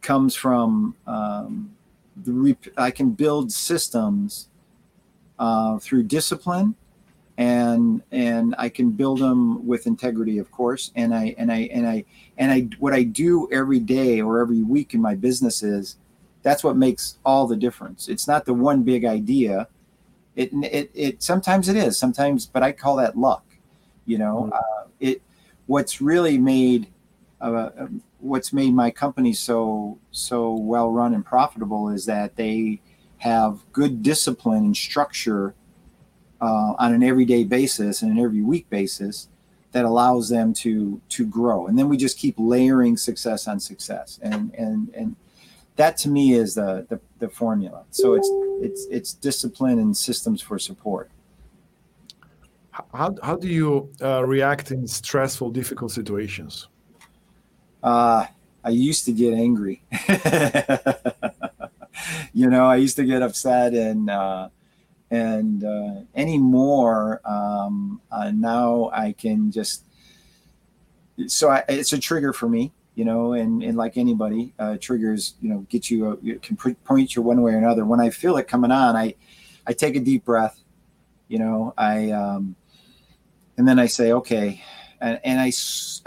comes 0.00 0.34
from 0.34 0.94
um, 1.06 1.74
the 2.24 2.32
rep- 2.32 2.74
I 2.76 2.90
can 2.90 3.10
build 3.10 3.52
systems 3.52 4.48
uh, 5.38 5.78
through 5.78 6.04
discipline 6.04 6.74
and 7.38 8.02
and 8.12 8.54
I 8.58 8.68
can 8.68 8.90
build 8.90 9.18
them 9.18 9.66
with 9.66 9.86
integrity, 9.86 10.38
of 10.38 10.50
course. 10.50 10.92
And 10.94 11.14
I 11.14 11.34
and 11.38 11.50
I 11.50 11.68
and 11.72 11.86
I 11.86 12.04
and 12.38 12.52
I 12.52 12.68
what 12.78 12.92
I 12.92 13.02
do 13.02 13.48
every 13.50 13.80
day 13.80 14.20
or 14.20 14.40
every 14.40 14.62
week 14.62 14.94
in 14.94 15.00
my 15.00 15.14
business 15.14 15.62
is 15.62 15.96
that's 16.42 16.62
what 16.62 16.76
makes 16.76 17.18
all 17.24 17.46
the 17.46 17.56
difference. 17.56 18.08
It's 18.08 18.28
not 18.28 18.44
the 18.44 18.54
one 18.54 18.82
big 18.82 19.04
idea. 19.04 19.68
It, 20.34 20.50
it, 20.52 20.90
it 20.94 21.22
sometimes 21.22 21.68
it 21.68 21.76
is 21.76 21.98
sometimes, 21.98 22.46
but 22.46 22.62
I 22.62 22.72
call 22.72 22.96
that 22.96 23.16
luck. 23.16 23.44
You 24.06 24.18
know, 24.18 24.50
uh, 24.52 24.88
it 25.00 25.22
what's 25.66 26.00
really 26.00 26.38
made 26.38 26.88
uh, 27.40 27.70
um, 27.78 28.02
what's 28.18 28.52
made 28.52 28.74
my 28.74 28.90
company 28.90 29.32
so 29.32 29.98
so 30.10 30.52
well 30.54 30.90
run 30.90 31.14
and 31.14 31.24
profitable 31.24 31.88
is 31.88 32.06
that 32.06 32.36
they 32.36 32.80
have 33.18 33.60
good 33.72 34.02
discipline 34.02 34.64
and 34.64 34.76
structure 34.76 35.54
uh, 36.40 36.74
on 36.78 36.92
an 36.92 37.02
everyday 37.02 37.44
basis 37.44 38.02
and 38.02 38.10
an 38.10 38.18
every 38.18 38.42
week 38.42 38.68
basis 38.68 39.28
that 39.72 39.84
allows 39.84 40.28
them 40.28 40.52
to 40.52 41.00
to 41.08 41.26
grow. 41.26 41.66
And 41.66 41.78
then 41.78 41.88
we 41.88 41.96
just 41.96 42.18
keep 42.18 42.34
layering 42.38 42.96
success 42.96 43.48
on 43.48 43.60
success. 43.60 44.18
And 44.22 44.54
and 44.54 44.90
and 44.94 45.16
that 45.76 45.96
to 45.98 46.08
me 46.08 46.34
is 46.34 46.54
the 46.54 46.86
the, 46.88 47.00
the 47.18 47.28
formula. 47.28 47.84
So 47.90 48.14
it's 48.14 48.28
it's 48.60 48.86
it's 48.90 49.12
discipline 49.14 49.78
and 49.78 49.96
systems 49.96 50.42
for 50.42 50.58
support 50.58 51.10
how, 52.72 53.14
how 53.22 53.36
do 53.36 53.48
you 53.48 53.92
uh, 54.00 54.24
react 54.24 54.70
in 54.70 54.86
stressful, 54.86 55.50
difficult 55.50 55.92
situations? 55.92 56.68
Uh, 57.82 58.26
I 58.64 58.70
used 58.70 59.04
to 59.06 59.12
get 59.12 59.34
angry. 59.34 59.82
you 62.32 62.48
know, 62.48 62.66
I 62.66 62.76
used 62.76 62.96
to 62.96 63.04
get 63.04 63.22
upset, 63.22 63.74
and 63.74 64.08
uh, 64.08 64.48
and 65.10 65.64
uh, 65.64 66.00
anymore 66.14 67.20
um, 67.24 68.00
uh, 68.10 68.30
now 68.30 68.90
I 68.92 69.12
can 69.12 69.50
just. 69.50 69.84
So 71.26 71.50
I, 71.50 71.64
it's 71.68 71.92
a 71.92 71.98
trigger 71.98 72.32
for 72.32 72.48
me, 72.48 72.72
you 72.94 73.04
know, 73.04 73.34
and, 73.34 73.62
and 73.62 73.76
like 73.76 73.98
anybody, 73.98 74.54
uh, 74.58 74.78
triggers, 74.80 75.34
you 75.42 75.50
know, 75.50 75.66
get 75.68 75.90
you, 75.90 76.08
uh, 76.08 76.16
can 76.40 76.56
point 76.56 77.14
you 77.14 77.20
one 77.20 77.42
way 77.42 77.52
or 77.52 77.58
another. 77.58 77.84
When 77.84 78.00
I 78.00 78.08
feel 78.08 78.38
it 78.38 78.48
coming 78.48 78.70
on, 78.72 78.96
I, 78.96 79.14
I 79.66 79.74
take 79.74 79.94
a 79.94 80.00
deep 80.00 80.24
breath, 80.24 80.58
you 81.28 81.38
know, 81.38 81.74
I, 81.76 82.10
um, 82.12 82.56
and 83.56 83.66
then 83.68 83.78
I 83.78 83.86
say, 83.86 84.12
okay, 84.12 84.62
and, 85.00 85.20
and 85.24 85.40
I, 85.40 85.52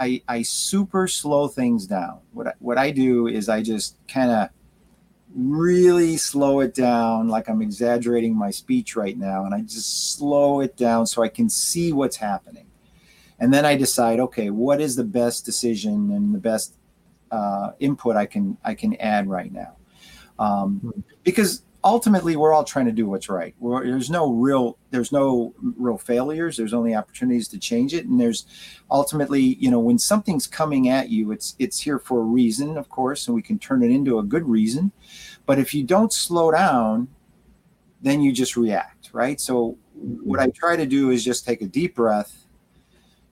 I, 0.00 0.22
I 0.26 0.42
super 0.42 1.06
slow 1.06 1.48
things 1.48 1.86
down. 1.86 2.20
What 2.32 2.48
I, 2.48 2.52
what 2.58 2.78
I 2.78 2.90
do 2.90 3.26
is 3.26 3.48
I 3.48 3.62
just 3.62 3.96
kind 4.08 4.30
of 4.30 4.48
really 5.34 6.16
slow 6.16 6.60
it 6.60 6.74
down, 6.74 7.28
like 7.28 7.48
I'm 7.48 7.60
exaggerating 7.60 8.36
my 8.36 8.50
speech 8.50 8.96
right 8.96 9.16
now, 9.16 9.44
and 9.44 9.54
I 9.54 9.60
just 9.60 10.16
slow 10.16 10.60
it 10.60 10.76
down 10.76 11.06
so 11.06 11.22
I 11.22 11.28
can 11.28 11.50
see 11.50 11.92
what's 11.92 12.16
happening. 12.16 12.66
And 13.38 13.52
then 13.52 13.66
I 13.66 13.76
decide, 13.76 14.18
okay, 14.18 14.48
what 14.48 14.80
is 14.80 14.96
the 14.96 15.04
best 15.04 15.44
decision 15.44 16.10
and 16.10 16.34
the 16.34 16.38
best 16.38 16.74
uh, 17.30 17.72
input 17.80 18.16
I 18.16 18.24
can 18.24 18.56
I 18.64 18.74
can 18.74 18.96
add 18.96 19.28
right 19.28 19.52
now, 19.52 19.76
um, 20.38 20.80
hmm. 20.80 21.00
because 21.22 21.65
ultimately 21.86 22.36
we're 22.36 22.52
all 22.52 22.64
trying 22.64 22.86
to 22.86 22.92
do 22.92 23.06
what's 23.08 23.28
right. 23.28 23.54
We're, 23.58 23.86
there's 23.86 24.10
no 24.10 24.32
real 24.32 24.76
there's 24.90 25.12
no 25.12 25.54
real 25.60 25.96
failures. 25.96 26.56
There's 26.56 26.74
only 26.74 26.94
opportunities 26.94 27.48
to 27.48 27.58
change 27.58 27.94
it. 27.94 28.06
And 28.06 28.20
there's 28.20 28.46
ultimately 28.90 29.40
you 29.40 29.70
know 29.70 29.80
when 29.80 29.98
something's 29.98 30.46
coming 30.46 30.88
at 30.88 31.08
you 31.08 31.30
it's 31.32 31.54
it's 31.58 31.80
here 31.80 31.98
for 31.98 32.20
a 32.20 32.24
reason 32.24 32.76
of 32.76 32.88
course 32.88 33.26
and 33.26 33.34
we 33.34 33.42
can 33.42 33.58
turn 33.58 33.82
it 33.82 33.90
into 33.90 34.18
a 34.18 34.22
good 34.22 34.46
reason. 34.46 34.92
But 35.46 35.58
if 35.58 35.72
you 35.72 35.84
don't 35.84 36.12
slow 36.12 36.50
down 36.50 37.08
then 38.02 38.20
you 38.20 38.32
just 38.32 38.56
react 38.56 39.10
right? 39.12 39.40
So 39.40 39.78
what 39.96 40.40
i 40.40 40.48
try 40.48 40.76
to 40.76 40.86
do 40.86 41.10
is 41.10 41.24
just 41.24 41.44
take 41.44 41.62
a 41.62 41.66
deep 41.66 41.94
breath 41.94 42.46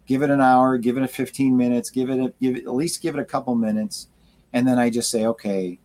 give 0.07 0.23
it 0.23 0.31
an 0.31 0.41
hour 0.41 0.79
give 0.79 0.97
it 0.97 1.03
a 1.03 1.09
15 1.09 1.57
minutes 1.57 1.91
give 1.91 2.11
it 2.11 2.19
a, 2.19 2.33
give 2.41 2.57
it 2.57 2.65
at 2.65 2.75
least 2.75 3.03
give 3.03 3.15
it 3.15 3.21
a 3.21 3.25
couple 3.25 3.55
minutes 3.55 4.09
and 4.53 4.67
then 4.67 4.79
i 4.79 4.89
just 4.89 5.11
say 5.11 5.27
okay 5.27 5.79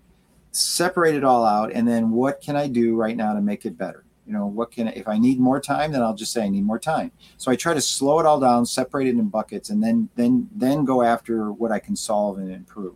separate 0.51 1.15
it 1.15 1.23
all 1.23 1.45
out 1.45 1.71
and 1.71 1.87
then 1.87 2.11
what 2.11 2.41
can 2.41 2.55
i 2.55 2.67
do 2.67 2.95
right 2.95 3.15
now 3.15 3.33
to 3.33 3.41
make 3.41 3.65
it 3.65 3.77
better? 3.77 4.03
You 4.25 4.33
know 4.33 4.45
what 4.45 4.71
can 4.71 4.87
if 4.89 5.07
i 5.07 5.17
need 5.17 5.39
more 5.39 5.59
time 5.59 5.91
then 5.91 6.01
i'll 6.01 6.15
just 6.15 6.31
say 6.31 6.43
i 6.43 6.49
need 6.49 6.63
more 6.63 6.79
time. 6.79 7.11
So 7.37 7.51
i 7.51 7.55
try 7.55 7.73
to 7.73 7.81
slow 7.81 8.19
it 8.19 8.25
all 8.25 8.39
down 8.39 8.65
separate 8.65 9.07
it 9.07 9.15
in 9.15 9.27
buckets 9.29 9.69
and 9.69 9.81
then 9.81 10.09
then 10.15 10.49
then 10.55 10.85
go 10.85 11.01
after 11.01 11.51
what 11.51 11.71
i 11.71 11.79
can 11.79 11.95
solve 11.95 12.37
and 12.37 12.51
improve. 12.51 12.95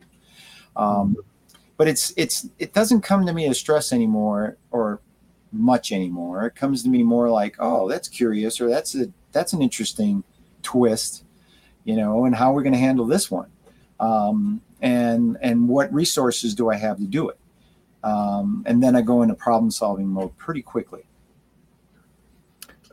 Um, 0.76 1.18
but 1.78 1.88
it's 1.88 2.14
it's 2.18 2.48
it 2.60 2.74
doesn't 2.74 3.02
come 3.02 3.26
to 3.26 3.34
me 3.34 3.48
as 3.48 3.60
stress 3.60 3.94
anymore 3.94 4.58
or 4.72 5.02
much 5.52 5.92
anymore. 5.92 6.48
It 6.48 6.56
comes 6.56 6.82
to 6.84 6.90
me 6.90 7.04
more 7.04 7.30
like 7.30 7.56
oh 7.60 7.88
that's 7.90 8.08
curious 8.08 8.60
or 8.60 8.70
that's 8.70 8.96
a 8.96 9.08
that's 9.32 9.54
an 9.54 9.62
interesting 9.62 10.24
twist 10.62 11.26
you 11.84 11.96
know 11.96 12.26
and 12.26 12.36
how 12.36 12.54
we're 12.54 12.64
going 12.64 12.74
to 12.74 12.80
handle 12.80 13.06
this 13.06 13.30
one. 13.30 13.50
Um, 14.00 14.62
and 14.84 15.38
and 15.42 15.68
what 15.68 15.92
resources 15.92 16.54
do 16.54 16.70
i 16.70 16.76
have 16.76 16.98
to 16.98 17.08
do 17.08 17.30
it 17.30 17.40
um, 18.04 18.64
and 18.66 18.82
then 18.84 18.96
I 18.96 19.02
go 19.02 19.22
into 19.22 19.36
problem 19.36 19.72
solving 19.72 20.08
mode 20.08 20.38
pretty 20.38 20.62
quickly. 20.62 21.04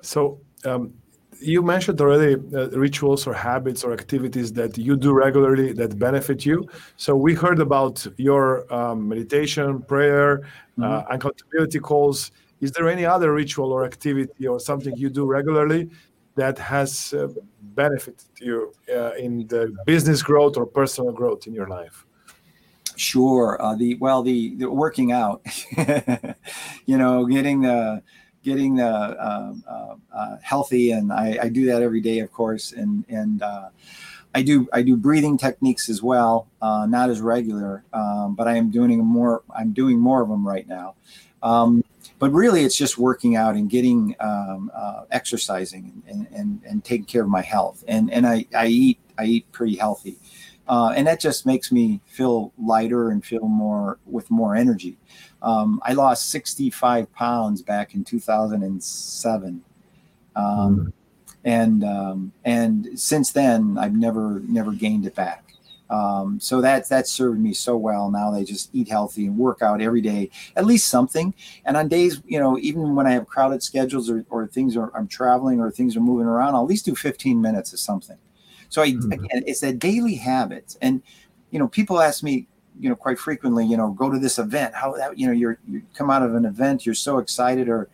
So 0.02 0.40
um, 0.64 0.94
you 1.40 1.62
mentioned 1.62 2.00
already 2.00 2.34
uh, 2.54 2.68
rituals 2.70 3.26
or 3.26 3.32
habits 3.32 3.82
or 3.82 3.92
activities 3.92 4.52
that 4.52 4.76
you 4.76 4.96
do 4.96 5.12
regularly 5.12 5.72
that 5.72 5.98
benefit 5.98 6.44
you. 6.44 6.68
So 6.96 7.16
we 7.16 7.34
heard 7.34 7.60
about 7.60 8.06
your 8.16 8.72
um, 8.72 9.08
meditation, 9.08 9.82
prayer, 9.82 10.42
uh, 10.42 10.82
mm-hmm. 10.82 10.82
uh, 10.82 11.14
accountability 11.14 11.80
calls. 11.80 12.30
Is 12.60 12.72
there 12.72 12.88
any 12.88 13.06
other 13.06 13.32
ritual 13.32 13.72
or 13.72 13.84
activity 13.84 14.46
or 14.46 14.60
something 14.60 14.94
you 14.96 15.08
do 15.08 15.24
regularly 15.24 15.90
that 16.34 16.58
has 16.58 17.14
uh, 17.14 17.28
benefited 17.74 18.28
you 18.38 18.72
uh, 18.94 19.12
in 19.14 19.46
the 19.46 19.74
business 19.86 20.22
growth 20.22 20.56
or 20.56 20.66
personal 20.66 21.12
growth 21.12 21.46
in 21.46 21.54
your 21.54 21.68
life? 21.68 22.04
Sure. 23.00 23.56
Uh, 23.62 23.74
the 23.76 23.94
well, 23.94 24.22
the, 24.22 24.54
the 24.56 24.70
working 24.70 25.10
out, 25.10 25.40
you 26.84 26.98
know, 26.98 27.24
getting 27.24 27.62
the 27.62 28.02
getting 28.44 28.76
the 28.76 28.86
uh, 28.86 29.54
uh, 29.66 29.94
uh, 30.14 30.36
healthy, 30.42 30.90
and 30.90 31.10
I, 31.10 31.38
I, 31.44 31.48
do 31.48 31.64
that 31.66 31.80
every 31.80 32.02
day, 32.02 32.18
of 32.18 32.30
course, 32.30 32.72
and 32.72 33.06
and 33.08 33.40
uh, 33.40 33.70
I 34.34 34.42
do 34.42 34.68
I 34.74 34.82
do 34.82 34.98
breathing 34.98 35.38
techniques 35.38 35.88
as 35.88 36.02
well, 36.02 36.48
uh, 36.60 36.84
not 36.84 37.08
as 37.08 37.22
regular, 37.22 37.84
um, 37.94 38.34
but 38.34 38.46
I 38.46 38.56
am 38.56 38.70
doing 38.70 39.02
more. 39.02 39.44
I'm 39.56 39.72
doing 39.72 39.98
more 39.98 40.20
of 40.20 40.28
them 40.28 40.46
right 40.46 40.68
now. 40.68 40.94
Um, 41.42 41.82
but 42.18 42.30
really, 42.32 42.64
it's 42.64 42.76
just 42.76 42.98
working 42.98 43.34
out 43.34 43.54
and 43.54 43.70
getting 43.70 44.14
um, 44.20 44.70
exercising 45.10 46.02
and, 46.06 46.26
and 46.32 46.60
and 46.68 46.84
taking 46.84 47.06
care 47.06 47.22
of 47.22 47.30
my 47.30 47.40
health, 47.40 47.82
and 47.88 48.12
and 48.12 48.26
I, 48.26 48.44
I 48.54 48.66
eat 48.66 48.98
I 49.16 49.24
eat 49.24 49.52
pretty 49.52 49.76
healthy 49.76 50.18
uh, 50.70 50.92
and 50.94 51.04
that 51.08 51.18
just 51.18 51.46
makes 51.46 51.72
me 51.72 52.00
feel 52.06 52.52
lighter 52.56 53.10
and 53.10 53.24
feel 53.24 53.48
more 53.48 53.98
with 54.06 54.30
more 54.30 54.54
energy. 54.54 54.96
Um, 55.42 55.80
I 55.84 55.94
lost 55.94 56.30
65 56.30 57.12
pounds 57.12 57.60
back 57.60 57.94
in 57.94 58.04
2007, 58.04 59.64
um, 60.36 60.44
mm. 60.46 60.92
and 61.44 61.82
um, 61.82 62.32
and 62.44 62.88
since 62.94 63.32
then 63.32 63.78
I've 63.78 63.94
never 63.94 64.42
never 64.46 64.70
gained 64.70 65.06
it 65.06 65.16
back. 65.16 65.44
Um, 65.90 66.38
so 66.38 66.60
that 66.60 66.88
that 66.88 67.08
served 67.08 67.40
me 67.40 67.52
so 67.52 67.76
well. 67.76 68.08
Now 68.08 68.30
they 68.30 68.44
just 68.44 68.70
eat 68.72 68.88
healthy 68.88 69.26
and 69.26 69.36
work 69.36 69.62
out 69.62 69.80
every 69.80 70.00
day, 70.00 70.30
at 70.54 70.66
least 70.66 70.86
something. 70.86 71.34
And 71.64 71.76
on 71.76 71.88
days, 71.88 72.22
you 72.26 72.38
know, 72.38 72.56
even 72.60 72.94
when 72.94 73.08
I 73.08 73.12
have 73.14 73.26
crowded 73.26 73.64
schedules 73.64 74.08
or, 74.08 74.24
or 74.30 74.46
things 74.46 74.76
are 74.76 74.92
I'm 74.94 75.08
traveling 75.08 75.58
or 75.58 75.72
things 75.72 75.96
are 75.96 76.00
moving 76.00 76.28
around, 76.28 76.54
I'll 76.54 76.62
at 76.62 76.68
least 76.68 76.84
do 76.84 76.94
15 76.94 77.40
minutes 77.40 77.72
of 77.72 77.80
something. 77.80 78.18
So 78.70 78.80
I, 78.80 78.92
mm-hmm. 78.92 79.12
again, 79.12 79.42
it's 79.46 79.62
a 79.62 79.72
daily 79.72 80.14
habit. 80.14 80.76
And, 80.80 81.02
you 81.50 81.58
know, 81.58 81.68
people 81.68 82.00
ask 82.00 82.22
me, 82.22 82.46
you 82.78 82.88
know, 82.88 82.96
quite 82.96 83.18
frequently, 83.18 83.66
you 83.66 83.76
know, 83.76 83.90
go 83.90 84.08
to 84.08 84.18
this 84.18 84.38
event, 84.38 84.74
how 84.74 84.92
that, 84.92 85.18
you 85.18 85.26
know, 85.26 85.32
you're, 85.32 85.58
you 85.68 85.82
come 85.94 86.08
out 86.08 86.22
of 86.22 86.34
an 86.34 86.46
event, 86.46 86.86
you're 86.86 86.94
so 86.94 87.18
excited 87.18 87.68
or, 87.68 87.88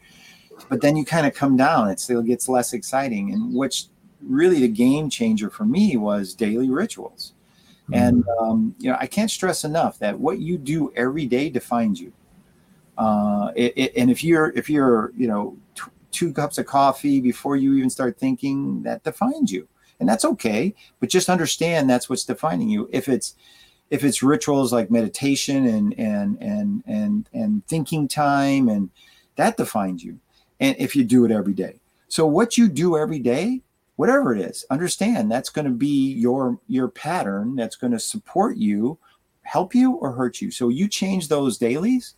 but 0.69 0.81
then 0.81 0.95
you 0.95 1.05
kind 1.05 1.27
of 1.27 1.35
come 1.35 1.57
down, 1.57 1.89
it 1.89 1.99
still 1.99 2.23
gets 2.23 2.49
less 2.49 2.73
exciting. 2.73 3.33
And 3.33 3.55
which 3.55 3.87
really 4.23 4.61
the 4.61 4.69
game 4.69 5.11
changer 5.11 5.51
for 5.51 5.65
me 5.65 5.97
was 5.97 6.35
daily 6.35 6.71
rituals. 6.71 7.33
Mm-hmm. 7.85 7.95
And, 7.95 8.25
um, 8.39 8.75
you 8.79 8.91
know, 8.91 8.99
I 9.01 9.07
can't 9.07 9.31
stress 9.31 9.65
enough 9.65 9.99
that 10.01 10.19
what 10.19 10.41
you 10.41 10.59
do 10.59 10.93
every 10.95 11.27
day 11.27 11.49
defines 11.49 12.01
you. 12.01 12.13
Uh, 12.99 13.51
it, 13.57 13.73
it, 13.77 13.93
and 13.97 14.11
if 14.11 14.23
you're, 14.23 14.53
if 14.55 14.69
you're, 14.69 15.13
you 15.17 15.27
know, 15.27 15.57
t- 15.75 15.83
two 16.11 16.33
cups 16.33 16.59
of 16.59 16.67
coffee 16.67 17.21
before 17.21 17.57
you 17.57 17.75
even 17.75 17.91
start 17.91 18.19
thinking, 18.19 18.83
that 18.83 19.03
defines 19.05 19.51
you 19.51 19.67
and 20.01 20.09
that's 20.09 20.25
okay 20.25 20.75
but 21.01 21.09
just 21.09 21.29
understand 21.29 21.89
that's 21.89 22.09
what's 22.09 22.25
defining 22.25 22.69
you. 22.69 22.89
If 22.93 23.09
it's 23.09 23.35
if 23.91 24.03
it's 24.03 24.23
rituals 24.23 24.73
like 24.73 24.91
meditation 24.91 25.67
and 25.67 25.99
and 25.99 26.39
and 26.41 26.83
and 26.87 27.29
and 27.33 27.67
thinking 27.67 28.09
time 28.09 28.69
and 28.69 28.91
that 29.37 29.57
defines 29.57 30.03
you 30.03 30.19
and 30.61 30.75
if 30.79 30.97
you 30.97 31.05
do 31.05 31.25
it 31.25 31.31
every 31.31 31.55
day. 31.55 31.81
So 32.09 32.27
what 32.27 32.57
you 32.57 32.69
do 32.69 32.97
every 32.97 33.19
day 33.19 33.63
whatever 33.97 34.35
it 34.35 34.41
is 34.41 34.65
understand 34.71 35.31
that's 35.31 35.49
going 35.49 35.65
to 35.65 35.71
be 35.71 36.13
your 36.13 36.59
your 36.67 36.89
pattern 36.89 37.57
that's 37.57 37.77
going 37.77 37.93
to 37.93 37.99
support 38.01 38.57
you 38.57 38.99
help 39.43 39.75
you 39.75 39.93
or 39.93 40.13
hurt 40.13 40.41
you. 40.41 40.51
So 40.51 40.69
you 40.69 40.89
change 40.89 41.29
those 41.29 41.59
dailies 41.59 42.15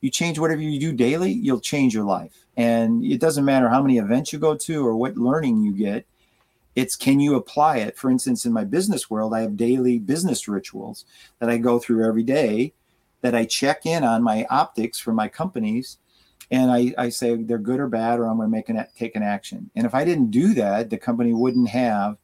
you 0.00 0.10
change 0.10 0.38
whatever 0.38 0.60
you 0.60 0.78
do 0.78 0.92
daily 0.92 1.32
you'll 1.32 1.60
change 1.60 1.94
your 1.94 2.04
life. 2.04 2.46
And 2.56 3.04
it 3.04 3.20
doesn't 3.20 3.44
matter 3.44 3.68
how 3.68 3.82
many 3.82 3.98
events 3.98 4.32
you 4.32 4.38
go 4.38 4.56
to 4.56 4.86
or 4.86 4.96
what 4.96 5.16
learning 5.16 5.62
you 5.62 5.72
get 5.72 6.06
it's 6.78 6.94
can 6.94 7.18
you 7.18 7.34
apply 7.34 7.78
it? 7.78 7.96
For 7.96 8.08
instance, 8.08 8.44
in 8.44 8.52
my 8.52 8.62
business 8.62 9.10
world, 9.10 9.34
I 9.34 9.40
have 9.40 9.56
daily 9.56 9.98
business 9.98 10.46
rituals 10.46 11.04
that 11.40 11.50
I 11.50 11.58
go 11.58 11.80
through 11.80 12.06
every 12.06 12.22
day 12.22 12.72
that 13.20 13.34
I 13.34 13.46
check 13.46 13.84
in 13.84 14.04
on 14.04 14.22
my 14.22 14.46
optics 14.48 14.96
for 15.00 15.12
my 15.12 15.26
companies. 15.26 15.98
And 16.52 16.70
I, 16.70 16.94
I 16.96 17.08
say 17.08 17.34
they're 17.34 17.58
good 17.58 17.80
or 17.80 17.88
bad, 17.88 18.20
or 18.20 18.26
I'm 18.26 18.36
going 18.36 18.46
to 18.46 18.56
make 18.56 18.68
an 18.68 18.86
take 18.96 19.16
an 19.16 19.24
action. 19.24 19.72
And 19.74 19.86
if 19.86 19.94
I 19.94 20.04
didn't 20.04 20.30
do 20.30 20.54
that, 20.54 20.88
the 20.88 20.98
company 20.98 21.32
wouldn't 21.32 21.68
have, 21.68 22.16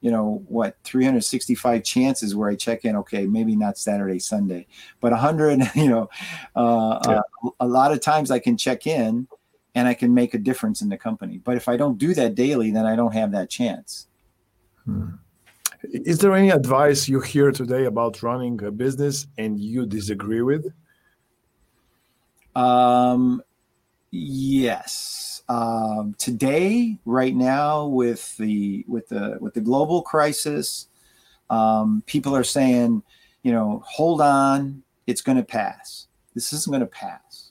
you 0.00 0.10
know, 0.10 0.42
what 0.48 0.76
365 0.82 1.84
chances 1.84 2.34
where 2.34 2.50
I 2.50 2.56
check 2.56 2.84
in. 2.84 2.96
Okay, 2.96 3.24
maybe 3.24 3.54
not 3.54 3.78
Saturday, 3.78 4.18
Sunday, 4.18 4.66
but 5.00 5.12
100. 5.12 5.62
You 5.76 5.88
know, 5.88 6.10
uh, 6.56 6.98
yeah. 7.06 7.20
uh, 7.44 7.50
a 7.60 7.68
lot 7.68 7.92
of 7.92 8.00
times 8.00 8.32
I 8.32 8.40
can 8.40 8.56
check 8.56 8.88
in 8.88 9.28
and 9.76 9.86
I 9.86 9.92
can 9.92 10.14
make 10.14 10.32
a 10.32 10.38
difference 10.38 10.80
in 10.80 10.88
the 10.88 10.96
company. 10.96 11.36
But 11.36 11.58
if 11.58 11.68
I 11.68 11.76
don't 11.76 11.98
do 11.98 12.14
that 12.14 12.34
daily, 12.34 12.70
then 12.70 12.86
I 12.86 12.96
don't 12.96 13.12
have 13.12 13.30
that 13.32 13.50
chance. 13.50 14.08
Hmm. 14.86 15.10
Is 15.82 16.18
there 16.18 16.34
any 16.34 16.48
advice 16.48 17.06
you 17.08 17.20
hear 17.20 17.52
today 17.52 17.84
about 17.84 18.22
running 18.22 18.60
a 18.64 18.70
business 18.70 19.26
and 19.36 19.60
you 19.60 19.84
disagree 19.84 20.40
with? 20.40 20.72
Um, 22.56 23.42
yes. 24.10 25.42
Um, 25.50 26.16
today, 26.18 26.98
right 27.04 27.36
now, 27.36 27.86
with 27.86 28.34
the 28.38 28.82
with 28.88 29.08
the 29.10 29.36
with 29.40 29.52
the 29.52 29.60
global 29.60 30.00
crisis, 30.00 30.88
um, 31.50 32.02
people 32.06 32.34
are 32.34 32.42
saying, 32.44 33.02
you 33.42 33.52
know, 33.52 33.82
hold 33.86 34.22
on, 34.22 34.82
it's 35.06 35.20
going 35.20 35.36
to 35.36 35.44
pass. 35.44 36.08
This 36.34 36.54
isn't 36.54 36.72
going 36.72 36.80
to 36.80 36.86
pass 36.86 37.45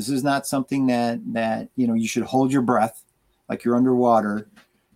this 0.00 0.08
is 0.08 0.24
not 0.24 0.46
something 0.46 0.86
that 0.86 1.20
that 1.34 1.68
you 1.76 1.86
know 1.86 1.92
you 1.92 2.08
should 2.08 2.22
hold 2.22 2.50
your 2.50 2.62
breath 2.62 3.04
like 3.50 3.64
you're 3.64 3.76
underwater. 3.76 4.48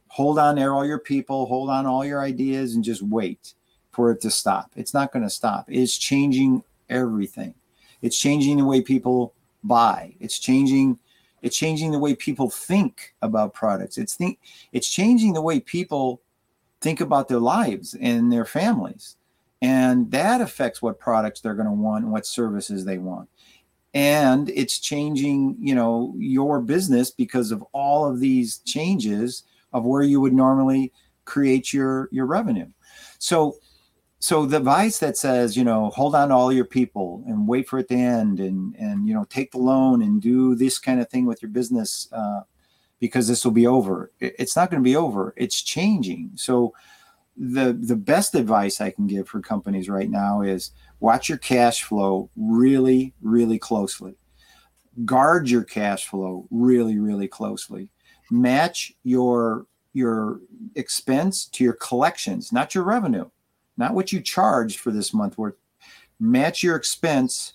Hold 0.08 0.38
on 0.38 0.54
there, 0.54 0.72
all 0.72 0.86
your 0.86 0.98
people, 0.98 1.44
hold 1.44 1.68
on 1.68 1.84
all 1.84 2.06
your 2.06 2.22
ideas, 2.22 2.74
and 2.74 2.82
just 2.82 3.02
wait 3.02 3.52
for 3.90 4.10
it 4.10 4.22
to 4.22 4.30
stop. 4.30 4.70
It's 4.76 4.94
not 4.94 5.12
going 5.12 5.24
to 5.24 5.30
stop. 5.30 5.66
It's 5.68 5.98
changing 5.98 6.62
everything. 6.88 7.54
It's 8.00 8.18
changing 8.18 8.56
the 8.56 8.64
way 8.64 8.80
people 8.80 9.34
buy. 9.62 10.14
It's 10.20 10.38
changing 10.38 10.98
it's 11.42 11.56
changing 11.58 11.90
the 11.90 11.98
way 11.98 12.14
people 12.14 12.48
think 12.48 13.14
about 13.20 13.52
products. 13.52 13.98
It's 13.98 14.14
think 14.14 14.38
it's 14.72 14.88
changing 14.88 15.34
the 15.34 15.42
way 15.42 15.60
people 15.60 16.22
think 16.80 17.02
about 17.02 17.28
their 17.28 17.40
lives 17.40 17.94
and 18.00 18.32
their 18.32 18.46
families. 18.46 19.16
And 19.60 20.10
that 20.12 20.40
affects 20.40 20.80
what 20.80 20.98
products 20.98 21.40
they're 21.40 21.54
going 21.54 21.68
to 21.68 21.72
want 21.72 22.04
and 22.04 22.12
what 22.12 22.26
services 22.26 22.86
they 22.86 22.96
want 22.96 23.28
and 23.94 24.50
it's 24.50 24.80
changing 24.80 25.56
you 25.60 25.74
know 25.74 26.14
your 26.18 26.60
business 26.60 27.10
because 27.10 27.52
of 27.52 27.62
all 27.72 28.06
of 28.06 28.20
these 28.20 28.58
changes 28.58 29.44
of 29.72 29.84
where 29.84 30.02
you 30.02 30.20
would 30.20 30.34
normally 30.34 30.92
create 31.24 31.72
your 31.72 32.08
your 32.12 32.26
revenue. 32.26 32.68
So 33.18 33.56
so 34.18 34.46
the 34.46 34.56
advice 34.58 34.98
that 34.98 35.16
says 35.16 35.56
you 35.56 35.64
know 35.64 35.90
hold 35.90 36.14
on 36.14 36.28
to 36.28 36.34
all 36.34 36.52
your 36.52 36.64
people 36.64 37.22
and 37.26 37.48
wait 37.48 37.68
for 37.68 37.78
it 37.78 37.88
to 37.88 37.94
end 37.94 38.40
and 38.40 38.74
and 38.76 39.06
you 39.06 39.14
know 39.14 39.24
take 39.30 39.52
the 39.52 39.58
loan 39.58 40.02
and 40.02 40.20
do 40.20 40.54
this 40.54 40.78
kind 40.78 41.00
of 41.00 41.08
thing 41.08 41.24
with 41.26 41.40
your 41.40 41.50
business 41.50 42.08
uh, 42.12 42.40
because 43.00 43.28
this 43.28 43.44
will 43.44 43.52
be 43.52 43.66
over. 43.66 44.10
It's 44.20 44.56
not 44.56 44.70
going 44.70 44.82
to 44.82 44.84
be 44.84 44.96
over. 44.96 45.34
It's 45.36 45.62
changing. 45.62 46.32
So 46.34 46.74
the 47.36 47.72
the 47.72 47.96
best 47.96 48.34
advice 48.36 48.80
i 48.80 48.90
can 48.90 49.08
give 49.08 49.26
for 49.26 49.40
companies 49.40 49.88
right 49.88 50.08
now 50.08 50.40
is 50.40 50.70
Watch 51.04 51.28
your 51.28 51.36
cash 51.36 51.82
flow 51.82 52.30
really, 52.34 53.12
really 53.20 53.58
closely. 53.58 54.14
Guard 55.04 55.50
your 55.50 55.62
cash 55.62 56.06
flow 56.06 56.46
really, 56.50 56.98
really 56.98 57.28
closely. 57.28 57.90
Match 58.30 58.90
your 59.02 59.66
your 59.92 60.40
expense 60.76 61.44
to 61.44 61.62
your 61.62 61.74
collections, 61.74 62.52
not 62.52 62.74
your 62.74 62.84
revenue, 62.84 63.28
not 63.76 63.92
what 63.92 64.12
you 64.12 64.22
charged 64.22 64.80
for 64.80 64.92
this 64.92 65.12
month 65.12 65.36
worth. 65.36 65.56
Match 66.20 66.62
your 66.62 66.74
expense, 66.74 67.52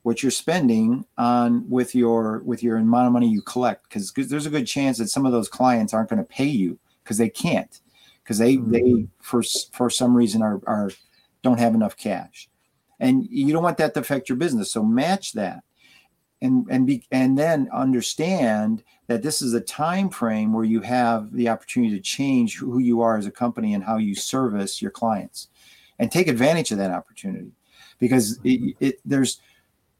what 0.00 0.22
you're 0.22 0.30
spending 0.30 1.04
on 1.18 1.68
with 1.68 1.94
your 1.94 2.38
with 2.38 2.62
your 2.62 2.78
amount 2.78 3.06
of 3.06 3.12
money 3.12 3.28
you 3.28 3.42
collect, 3.42 3.82
because 3.86 4.10
there's 4.14 4.46
a 4.46 4.50
good 4.50 4.66
chance 4.66 4.96
that 4.96 5.08
some 5.08 5.26
of 5.26 5.32
those 5.32 5.50
clients 5.50 5.92
aren't 5.92 6.08
going 6.08 6.22
to 6.22 6.24
pay 6.24 6.46
you 6.46 6.78
because 7.04 7.18
they 7.18 7.28
can't, 7.28 7.80
because 8.24 8.38
they 8.38 8.56
mm-hmm. 8.56 8.70
they 8.70 9.08
for 9.20 9.42
for 9.72 9.90
some 9.90 10.16
reason 10.16 10.40
are 10.40 10.62
are 10.66 10.90
don't 11.42 11.60
have 11.60 11.74
enough 11.74 11.94
cash 11.94 12.48
and 13.00 13.26
you 13.30 13.52
don't 13.52 13.62
want 13.62 13.78
that 13.78 13.94
to 13.94 14.00
affect 14.00 14.28
your 14.28 14.36
business. 14.36 14.72
So 14.72 14.82
match 14.82 15.32
that 15.34 15.62
and 16.40 16.66
and 16.70 16.86
be 16.86 17.04
and 17.10 17.38
then 17.38 17.68
understand 17.72 18.84
that 19.06 19.22
this 19.22 19.42
is 19.42 19.54
a 19.54 19.60
time 19.60 20.08
frame 20.10 20.52
where 20.52 20.64
you 20.64 20.80
have 20.80 21.32
the 21.32 21.48
opportunity 21.48 21.94
to 21.94 22.02
change 22.02 22.58
who 22.58 22.78
you 22.78 23.00
are 23.00 23.16
as 23.16 23.26
a 23.26 23.30
company 23.30 23.74
and 23.74 23.84
how 23.84 23.96
you 23.96 24.14
service 24.14 24.80
your 24.80 24.90
clients 24.90 25.48
and 25.98 26.12
take 26.12 26.28
advantage 26.28 26.70
of 26.70 26.78
that 26.78 26.90
opportunity. 26.90 27.50
Because 27.98 28.38
it, 28.44 28.60
mm-hmm. 28.60 28.84
it 28.84 29.00
there's 29.04 29.40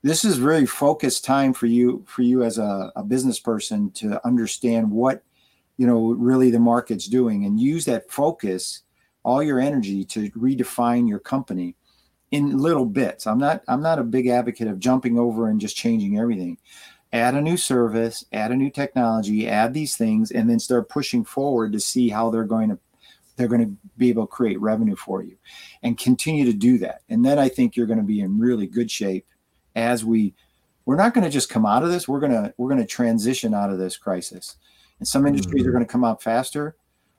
this 0.02 0.24
is 0.24 0.40
really 0.40 0.66
focused 0.66 1.24
time 1.24 1.52
for 1.52 1.66
you 1.66 2.04
for 2.06 2.22
you 2.22 2.44
as 2.44 2.58
a, 2.58 2.92
a 2.94 3.02
business 3.02 3.40
person 3.40 3.90
to 3.92 4.24
understand 4.26 4.90
what 4.90 5.22
you 5.76 5.86
know 5.86 6.12
really 6.12 6.50
the 6.50 6.58
market's 6.60 7.06
doing 7.06 7.44
and 7.44 7.58
use 7.58 7.84
that 7.84 8.10
focus 8.10 8.82
all 9.24 9.42
your 9.42 9.60
energy 9.60 10.04
to 10.04 10.30
redefine 10.30 11.08
your 11.08 11.18
company 11.18 11.74
in 12.30 12.58
little 12.58 12.86
bits. 12.86 13.26
I'm 13.26 13.38
not 13.38 13.62
I'm 13.68 13.82
not 13.82 13.98
a 13.98 14.04
big 14.04 14.26
advocate 14.26 14.68
of 14.68 14.78
jumping 14.78 15.18
over 15.18 15.48
and 15.48 15.60
just 15.60 15.76
changing 15.76 16.18
everything. 16.18 16.58
Add 17.12 17.34
a 17.34 17.40
new 17.40 17.56
service, 17.56 18.24
add 18.32 18.52
a 18.52 18.56
new 18.56 18.70
technology, 18.70 19.48
add 19.48 19.72
these 19.72 19.96
things, 19.96 20.30
and 20.30 20.48
then 20.48 20.58
start 20.58 20.90
pushing 20.90 21.24
forward 21.24 21.72
to 21.72 21.80
see 21.80 22.10
how 22.10 22.30
they're 22.30 22.44
going 22.44 22.68
to 22.68 22.78
they're 23.36 23.48
going 23.48 23.64
to 23.64 23.76
be 23.96 24.08
able 24.08 24.26
to 24.26 24.32
create 24.32 24.60
revenue 24.60 24.96
for 24.96 25.22
you 25.22 25.36
and 25.82 25.96
continue 25.96 26.44
to 26.44 26.52
do 26.52 26.76
that. 26.78 27.02
And 27.08 27.24
then 27.24 27.38
I 27.38 27.48
think 27.48 27.76
you're 27.76 27.86
going 27.86 28.00
to 28.00 28.04
be 28.04 28.20
in 28.20 28.38
really 28.38 28.66
good 28.66 28.90
shape 28.90 29.26
as 29.76 30.04
we 30.04 30.34
we're 30.84 30.96
not 30.96 31.14
going 31.14 31.24
to 31.24 31.30
just 31.30 31.50
come 31.50 31.64
out 31.64 31.82
of 31.82 31.90
this, 31.90 32.08
we're 32.08 32.20
going 32.20 32.32
to 32.32 32.52
we're 32.58 32.68
going 32.68 32.80
to 32.80 32.86
transition 32.86 33.54
out 33.54 33.70
of 33.70 33.78
this 33.78 33.96
crisis. 33.96 34.56
And 34.98 35.06
some 35.06 35.26
industries 35.26 35.62
mm-hmm. 35.62 35.68
are 35.68 35.72
going 35.72 35.84
to 35.84 35.90
come 35.90 36.04
out 36.04 36.22
faster, 36.22 36.76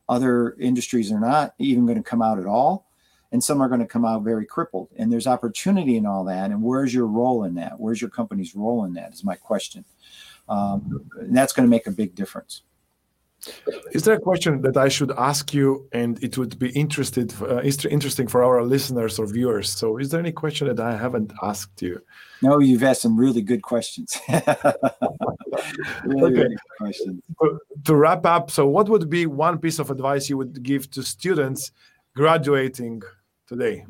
other 0.10 0.56
industries 0.60 1.12
are 1.12 1.20
not 1.20 1.54
even 1.60 1.86
going 1.86 1.98
to 1.98 2.04
come 2.04 2.22
out 2.22 2.40
at 2.40 2.46
all, 2.46 2.89
and 3.32 3.44
some 3.44 3.62
are 3.62 3.68
going 3.68 3.80
to 3.80 3.86
come 3.86 4.06
out 4.06 4.24
very 4.24 4.46
crippled. 4.46 4.90
And 4.98 5.12
there's 5.12 5.28
opportunity 5.28 5.98
in 5.98 6.06
all 6.06 6.24
that. 6.26 6.52
And 6.52 6.64
where's 6.64 6.94
your 6.94 7.08
role 7.08 7.44
in 7.44 7.56
that? 7.56 7.80
Where's 7.80 8.02
your 8.02 8.10
company's 8.10 8.56
role 8.56 8.86
in 8.86 8.94
that? 8.94 9.14
Is 9.14 9.24
my 9.24 9.36
question. 9.36 9.86
Um, 10.48 11.08
and 11.20 11.36
that's 11.36 11.54
going 11.54 11.68
to 11.68 11.70
make 11.70 11.86
a 11.86 11.92
big 11.92 12.16
difference. 12.16 12.64
Is 13.94 14.04
there 14.04 14.16
a 14.16 14.20
question 14.20 14.62
that 14.64 14.76
I 14.76 14.90
should 14.90 15.12
ask 15.12 15.54
you, 15.54 15.88
and 15.94 16.22
it 16.22 16.38
would 16.38 16.60
be 16.60 16.72
interested, 16.72 17.34
uh, 17.42 17.62
interesting 17.62 18.28
for 18.28 18.44
our 18.44 18.64
listeners 18.64 19.18
or 19.18 19.26
viewers? 19.28 19.70
So, 19.70 19.98
is 19.98 20.10
there 20.10 20.20
any 20.20 20.34
question 20.34 20.68
that 20.68 20.80
I 20.80 20.98
haven't 20.98 21.32
asked 21.42 21.82
you? 21.82 22.02
No, 22.42 22.60
you've 22.60 22.84
asked 22.84 23.02
some 23.02 23.18
really 23.18 23.42
good 23.42 23.62
questions. 23.62 24.20
really, 24.30 24.44
okay. 26.24 26.42
Really 26.44 26.58
questions. 26.78 27.24
To 27.86 27.96
wrap 27.96 28.26
up, 28.26 28.52
so 28.52 28.68
what 28.68 28.90
would 28.90 29.10
be 29.10 29.26
one 29.26 29.58
piece 29.58 29.80
of 29.80 29.90
advice 29.90 30.30
you 30.30 30.38
would 30.38 30.62
give 30.62 30.92
to 30.92 31.02
students 31.02 31.72
graduating 32.16 33.02
today 33.50 33.86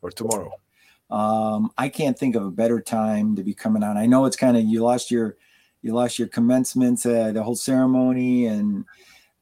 or 0.00 0.10
tomorrow? 0.10 0.52
Um, 1.10 1.70
I 1.76 1.88
can't 1.88 2.18
think 2.18 2.36
of 2.36 2.44
a 2.44 2.50
better 2.50 2.80
time 2.80 3.36
to 3.36 3.42
be 3.42 3.52
coming 3.52 3.82
out. 3.82 3.96
I 3.96 4.06
know 4.06 4.24
it's 4.24 4.36
kind 4.36 4.56
of 4.56 4.64
you 4.64 4.82
lost 4.82 5.10
your 5.10 5.36
you 5.82 5.92
lost 5.92 6.18
your 6.18 6.28
commencement, 6.28 7.04
uh, 7.06 7.30
the 7.30 7.42
whole 7.42 7.54
ceremony, 7.54 8.46
and 8.46 8.84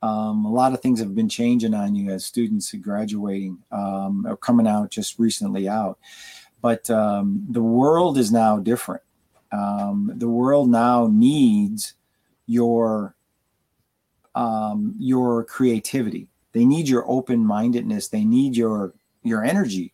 um, 0.02 0.44
a 0.44 0.50
lot 0.50 0.74
of 0.74 0.80
things 0.80 1.00
have 1.00 1.14
been 1.14 1.28
changing 1.28 1.72
on 1.72 1.94
you 1.94 2.10
as 2.10 2.26
students 2.26 2.72
graduating 2.74 3.58
um, 3.70 4.26
or 4.26 4.36
coming 4.36 4.66
out 4.66 4.90
just 4.90 5.18
recently 5.18 5.68
out. 5.68 5.98
But 6.60 6.90
um, 6.90 7.46
the 7.48 7.62
world 7.62 8.18
is 8.18 8.30
now 8.30 8.58
different. 8.58 9.02
Um, 9.52 10.10
the 10.16 10.28
world 10.28 10.68
now 10.68 11.08
needs 11.10 11.94
your 12.46 13.14
um, 14.34 14.94
your 14.98 15.44
creativity. 15.44 16.28
They 16.52 16.64
need 16.64 16.88
your 16.88 17.08
open 17.08 17.44
mindedness. 17.44 18.08
They 18.08 18.24
need 18.24 18.56
your 18.56 18.92
your 19.24 19.44
energy. 19.44 19.92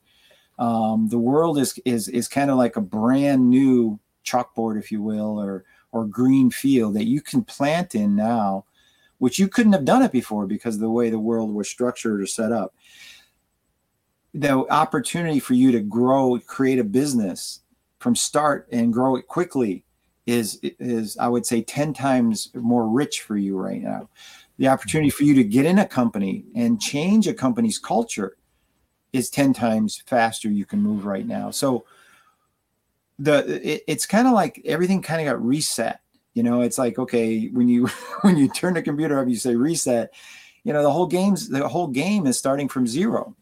Um, 0.58 1.08
the 1.08 1.18
world 1.18 1.58
is 1.58 1.78
is 1.84 2.08
is 2.08 2.28
kind 2.28 2.50
of 2.50 2.58
like 2.58 2.76
a 2.76 2.82
brand 2.82 3.48
new 3.48 3.98
chalkboard, 4.24 4.78
if 4.78 4.92
you 4.92 5.02
will, 5.02 5.40
or 5.40 5.64
or 5.92 6.04
green 6.04 6.50
field 6.50 6.94
that 6.94 7.06
you 7.06 7.20
can 7.20 7.42
plant 7.42 7.94
in 7.94 8.14
now, 8.14 8.64
which 9.18 9.38
you 9.38 9.48
couldn't 9.48 9.72
have 9.72 9.84
done 9.84 10.02
it 10.02 10.12
before 10.12 10.46
because 10.46 10.74
of 10.74 10.80
the 10.80 10.90
way 10.90 11.10
the 11.10 11.18
world 11.18 11.52
was 11.52 11.68
structured 11.68 12.20
or 12.20 12.26
set 12.26 12.52
up. 12.52 12.74
The 14.34 14.50
opportunity 14.70 15.40
for 15.40 15.54
you 15.54 15.72
to 15.72 15.80
grow, 15.80 16.38
create 16.46 16.78
a 16.78 16.84
business 16.84 17.60
from 17.98 18.14
start 18.14 18.68
and 18.70 18.92
grow 18.92 19.16
it 19.16 19.26
quickly 19.26 19.84
is 20.26 20.60
is 20.62 21.16
I 21.18 21.28
would 21.28 21.46
say 21.46 21.62
10 21.62 21.92
times 21.94 22.50
more 22.54 22.88
rich 22.88 23.22
for 23.22 23.36
you 23.36 23.56
right 23.56 23.82
now. 23.82 24.08
The 24.58 24.68
opportunity 24.68 25.10
for 25.10 25.24
you 25.24 25.34
to 25.34 25.44
get 25.44 25.64
in 25.64 25.78
a 25.78 25.86
company 25.86 26.44
and 26.54 26.80
change 26.80 27.26
a 27.26 27.34
company's 27.34 27.78
culture 27.78 28.36
is 29.12 29.30
10 29.30 29.52
times 29.52 30.02
faster 30.06 30.48
you 30.48 30.64
can 30.64 30.80
move 30.80 31.04
right 31.04 31.26
now. 31.26 31.50
So 31.50 31.84
the 33.18 33.60
it, 33.62 33.84
it's 33.86 34.06
kind 34.06 34.26
of 34.26 34.32
like 34.32 34.62
everything 34.64 35.02
kind 35.02 35.20
of 35.20 35.32
got 35.32 35.44
reset. 35.44 36.00
You 36.34 36.42
know 36.42 36.60
it's 36.60 36.78
like 36.78 36.98
okay 36.98 37.48
when 37.48 37.68
you 37.68 37.86
when 38.22 38.36
you 38.36 38.48
turn 38.48 38.74
the 38.74 38.82
computer 38.82 39.18
up 39.18 39.28
you 39.28 39.36
say 39.36 39.56
reset 39.56 40.12
you 40.64 40.72
know 40.72 40.82
the 40.82 40.90
whole 40.90 41.06
game's 41.06 41.48
the 41.48 41.66
whole 41.68 41.88
game 41.88 42.26
is 42.26 42.38
starting 42.38 42.68
from 42.68 42.86
zero. 42.86 43.36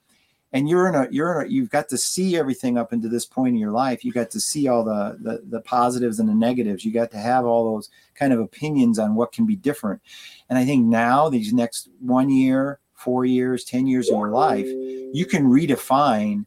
And 0.50 0.66
you're 0.66 0.88
in 0.88 0.94
a 0.94 1.06
you're 1.10 1.42
in 1.42 1.46
a, 1.46 1.50
you've 1.50 1.68
got 1.68 1.90
to 1.90 1.98
see 1.98 2.38
everything 2.38 2.78
up 2.78 2.94
into 2.94 3.08
this 3.08 3.26
point 3.26 3.50
in 3.50 3.60
your 3.60 3.72
life. 3.72 4.02
You 4.02 4.12
got 4.12 4.30
to 4.30 4.40
see 4.40 4.66
all 4.66 4.82
the, 4.82 5.18
the 5.20 5.42
the 5.46 5.60
positives 5.60 6.20
and 6.20 6.28
the 6.28 6.34
negatives. 6.34 6.86
You 6.86 6.92
got 6.92 7.10
to 7.10 7.18
have 7.18 7.44
all 7.44 7.74
those 7.74 7.90
kind 8.14 8.32
of 8.32 8.40
opinions 8.40 8.98
on 8.98 9.14
what 9.14 9.32
can 9.32 9.44
be 9.44 9.56
different. 9.56 10.00
And 10.48 10.58
i 10.58 10.64
think 10.64 10.86
now 10.86 11.28
these 11.28 11.52
next 11.52 11.90
one 12.00 12.30
year 12.30 12.80
four 12.98 13.24
years 13.24 13.64
ten 13.64 13.86
years 13.86 14.08
of 14.08 14.16
your 14.16 14.30
life 14.30 14.66
you 15.12 15.24
can 15.24 15.46
redefine 15.46 16.44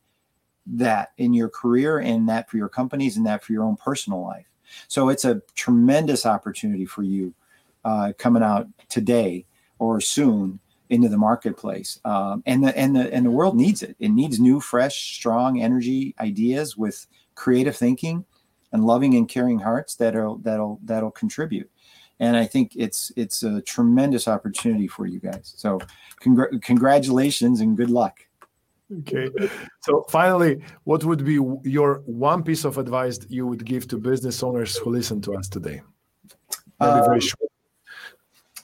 that 0.66 1.12
in 1.18 1.34
your 1.34 1.50
career 1.50 2.00
and 2.00 2.28
that 2.30 2.50
for 2.50 2.58
your 2.58 2.70
companies 2.70 3.18
and 3.18 3.26
that 3.26 3.44
for 3.44 3.54
your 3.54 3.64
own 3.64 3.76
personal 3.76 4.22
life. 4.22 4.46
So 4.88 5.10
it's 5.10 5.26
a 5.26 5.42
tremendous 5.56 6.26
opportunity 6.26 6.86
for 6.86 7.04
you 7.04 7.34
uh, 7.84 8.14
coming 8.18 8.44
out 8.44 8.68
today 8.90 9.46
or 9.80 10.00
soon 10.00 10.60
into 10.90 11.10
the 11.10 11.18
marketplace. 11.18 12.00
Um, 12.06 12.44
and 12.46 12.64
the 12.64 12.78
and 12.78 12.96
the 12.96 13.14
and 13.14 13.26
the 13.26 13.32
world 13.32 13.56
needs 13.56 13.82
it. 13.82 13.96
It 14.00 14.10
needs 14.10 14.40
new, 14.40 14.60
fresh, 14.60 15.16
strong 15.16 15.62
energy 15.62 16.16
ideas 16.20 16.78
with 16.78 17.08
creative 17.36 17.76
thinking 17.76 18.26
and 18.72 18.86
loving 18.86 19.16
and 19.16 19.28
caring 19.28 19.60
hearts 19.60 19.96
that'll 19.96 20.38
that'll 20.40 20.80
that'll 20.84 21.12
contribute. 21.12 21.70
And 22.21 22.38
I 22.38 22.45
think 22.45 22.73
it's 22.75 23.12
it's 23.17 23.41
a 23.41 23.62
tremendous 23.63 24.27
opportunity 24.27 24.88
for 24.88 25.07
you 25.07 25.19
guys. 25.19 25.53
So 25.57 25.79
congr- 26.21 26.62
congratulations 26.62 27.62
and 27.62 27.75
good 27.75 27.89
luck. 27.89 28.19
Okay. 28.99 29.27
So 29.81 30.05
finally, 30.07 30.62
what 30.84 31.03
would 31.03 31.25
be 31.25 31.39
your 31.63 32.03
one 32.05 32.43
piece 32.43 32.63
of 32.63 32.77
advice 32.77 33.19
you 33.27 33.47
would 33.47 33.65
give 33.65 33.88
to 33.88 33.97
business 33.97 34.43
owners 34.43 34.77
who 34.77 34.91
listen 34.91 35.19
to 35.21 35.36
us 35.36 35.49
today? 35.49 35.81
Maybe 36.79 36.91
um, 36.91 37.05
very 37.05 37.21
short. 37.21 37.51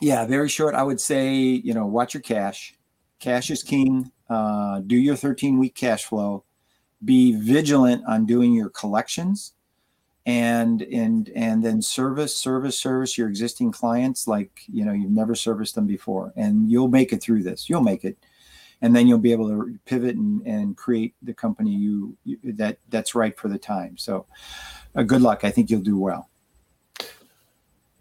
Yeah, 0.01 0.27
very 0.27 0.49
short. 0.49 0.75
I 0.75 0.83
would 0.83 1.01
say, 1.01 1.33
you 1.33 1.73
know, 1.73 1.87
watch 1.87 2.13
your 2.13 2.21
cash. 2.21 2.75
Cash 3.19 3.49
is 3.49 3.63
king. 3.63 4.11
Uh, 4.29 4.81
do 4.81 4.95
your 4.95 5.15
13 5.15 5.57
week 5.57 5.73
cash 5.73 6.05
flow. 6.05 6.43
Be 7.03 7.39
vigilant 7.41 8.03
on 8.07 8.27
doing 8.27 8.53
your 8.53 8.69
collections 8.69 9.53
and 10.27 10.83
and 10.83 11.29
and 11.35 11.63
then 11.63 11.81
service 11.81 12.37
service 12.37 12.77
service 12.79 13.17
your 13.17 13.27
existing 13.27 13.71
clients 13.71 14.27
like 14.27 14.61
you 14.67 14.85
know 14.85 14.91
you've 14.91 15.09
never 15.09 15.33
serviced 15.33 15.73
them 15.73 15.87
before 15.87 16.31
and 16.35 16.69
you'll 16.69 16.89
make 16.89 17.11
it 17.11 17.21
through 17.21 17.41
this 17.41 17.69
you'll 17.69 17.81
make 17.81 18.03
it 18.03 18.17
and 18.81 18.95
then 18.95 19.07
you'll 19.07 19.17
be 19.17 19.31
able 19.31 19.47
to 19.49 19.79
pivot 19.85 20.15
and, 20.15 20.41
and 20.45 20.77
create 20.77 21.15
the 21.21 21.33
company 21.33 21.71
you, 21.71 22.15
you 22.23 22.37
that 22.43 22.77
that's 22.89 23.15
right 23.15 23.37
for 23.37 23.47
the 23.47 23.57
time. 23.57 23.97
So, 23.97 24.25
uh, 24.95 25.03
good 25.03 25.21
luck. 25.21 25.43
I 25.43 25.51
think 25.51 25.69
you'll 25.69 25.81
do 25.81 25.97
well. 25.97 26.29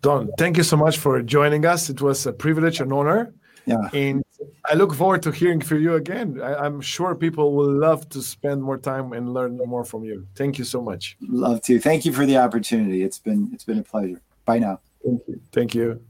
Don, 0.02 0.30
thank 0.38 0.56
you 0.56 0.62
so 0.62 0.76
much 0.76 0.98
for 0.98 1.22
joining 1.22 1.64
us. 1.64 1.90
It 1.90 2.00
was 2.00 2.26
a 2.26 2.32
privilege 2.32 2.80
and 2.80 2.92
honor. 2.92 3.34
Yeah. 3.64 3.88
And 3.92 4.22
I 4.64 4.74
look 4.74 4.94
forward 4.94 5.22
to 5.22 5.30
hearing 5.30 5.61
from 5.61 5.82
you 5.82 5.94
again. 5.94 6.40
I, 6.42 6.66
am 6.66 6.80
sure 6.80 7.14
people 7.14 7.54
will 7.56 7.72
love 7.72 8.09
to 8.11 8.22
spend 8.22 8.62
more 8.62 8.78
time 8.78 9.12
and 9.12 9.35
learn 9.35 9.59
more 9.66 9.85
from 9.85 10.04
you. 10.04 10.26
Thank 10.35 10.59
you 10.59 10.64
so 10.64 10.80
much. 10.82 11.16
Love 11.20 11.61
to. 11.62 11.78
Thank 11.78 12.04
you 12.04 12.12
for 12.12 12.26
the 12.26 12.37
opportunity. 12.37 13.02
It's 13.02 13.18
been 13.18 13.50
it's 13.52 13.64
been 13.64 13.78
a 13.78 13.82
pleasure. 13.82 14.20
Bye 14.44 14.59
now. 14.59 14.80
Thank 15.04 15.20
you. 15.28 15.40
Thank 15.52 15.74
you. 15.74 16.00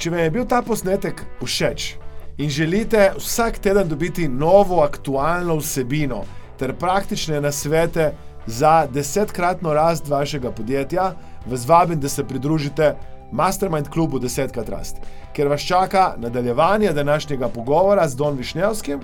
Če 0.00 0.10
vam 0.10 0.22
je 0.24 0.30
bil 0.32 0.46
ta 0.48 0.62
posnetek 0.64 1.18
všeč 1.44 1.94
in 2.40 2.48
želite 2.48 3.10
vsak 3.18 3.58
teden 3.60 3.88
dobiti 3.88 4.28
novo 4.28 4.80
aktualno 4.80 5.58
vsebino 5.60 6.22
ter 6.56 6.72
praktične 6.76 7.40
nasvete 7.40 8.12
za 8.46 8.86
desetkratno 8.92 9.74
rast 9.74 10.08
vašega 10.08 10.50
podjetja, 10.50 11.12
vas 11.46 11.68
vabim, 11.68 12.00
da 12.00 12.08
se 12.08 12.24
pridružite 12.24 12.94
Mastermind 13.32 13.88
klubu 13.88 14.18
Desetkrat 14.18 14.68
rast, 14.68 14.96
ker 15.32 15.48
vas 15.48 15.62
čaka 15.62 16.14
nadaljevanje 16.18 16.92
današnjega 16.92 17.48
pogovora 17.48 18.08
z 18.08 18.16
Don 18.16 18.36
Višnjevskim, 18.36 19.00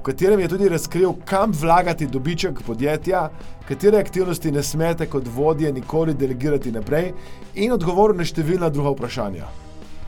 v 0.00 0.02
katerem 0.02 0.40
je 0.40 0.48
tudi 0.48 0.68
razkril, 0.68 1.12
kam 1.24 1.52
vlagati 1.60 2.06
dobiček 2.06 2.62
podjetja, 2.66 3.28
katere 3.68 3.98
aktivnosti 3.98 4.52
ne 4.52 4.62
smete 4.62 5.06
kot 5.06 5.28
vodje 5.34 5.72
nikoli 5.72 6.14
delegirati 6.14 6.72
naprej 6.72 7.12
in 7.54 7.72
odgovoril 7.72 8.16
na 8.16 8.24
številna 8.24 8.70
druga 8.70 8.94
vprašanja. 8.96 9.46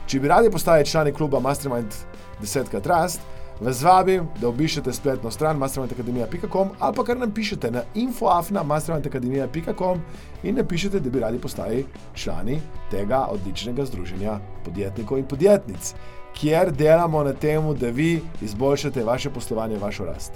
Če 0.07 0.19
bi 0.19 0.27
radi 0.27 0.49
postali 0.51 0.85
člani 0.85 1.13
kluba 1.13 1.39
Mastermind 1.39 1.93
10 2.41 2.71
krat 2.71 2.83
Trust, 2.83 3.21
vas 3.61 3.83
vabim, 3.83 4.27
da 4.41 4.47
obišete 4.47 4.93
spletno 4.93 5.31
stran 5.31 5.57
mastermindacademija.com 5.57 6.69
ali 6.79 6.95
pa 6.95 7.03
kar 7.03 7.17
nam 7.17 7.31
pišete 7.31 7.71
na 7.71 7.81
infoafna.mastermindacademija.com 7.95 10.01
in 10.43 10.55
napišete, 10.55 10.99
da 10.99 11.09
bi 11.09 11.19
radi 11.19 11.39
postali 11.39 11.85
člani 12.13 12.59
tega 12.91 13.27
odličnega 13.31 13.85
združenja 13.85 14.39
podjetnikov 14.65 15.17
in 15.17 15.25
podjetnic, 15.25 15.93
kjer 16.33 16.71
delamo 16.71 17.23
na 17.23 17.33
tem, 17.33 17.77
da 17.77 17.89
vi 17.89 18.21
izboljšate 18.41 19.03
vaše 19.03 19.29
poslovanje, 19.29 19.77
vašo 19.77 20.05
rast. 20.05 20.33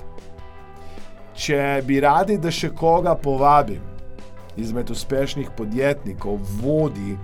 Če 1.36 1.82
bi 1.86 2.00
radi, 2.00 2.38
da 2.38 2.52
še 2.52 2.70
koga 2.70 3.16
povabim 3.16 3.82
izmed 4.58 4.90
uspešnih 4.90 5.50
podjetnikov, 5.58 6.40
vodij, 6.62 7.18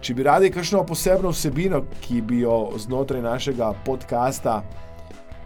Če 0.00 0.14
bi 0.16 0.24
radi 0.24 0.48
kakšno 0.48 0.80
posebno 0.88 1.28
vsebino, 1.34 1.82
ki 2.00 2.22
bi 2.24 2.38
jo 2.40 2.70
znotraj 2.80 3.20
našega 3.20 3.74
podcasta 3.84 4.62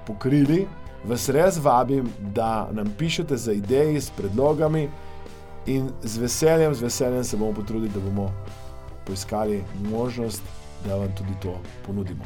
pokrili, 0.07 0.67
vas 1.05 1.29
res 1.29 1.59
vabim, 1.59 2.09
da 2.21 2.69
nam 2.73 2.95
pišete 2.99 3.37
za 3.37 3.53
ideje 3.53 4.01
s 4.01 4.11
predlogami 4.11 4.89
in 5.67 5.91
z 6.03 6.19
veseljem, 6.19 6.75
z 6.75 6.83
veseljem 6.83 7.25
se 7.25 7.37
bomo 7.37 7.53
potrudili, 7.53 7.93
da 7.95 8.01
bomo 8.01 8.31
poiskali 9.07 9.65
možnost, 9.91 10.43
da 10.87 10.97
vam 10.97 11.09
tudi 11.17 11.33
to 11.43 11.61
ponudimo. 11.87 12.25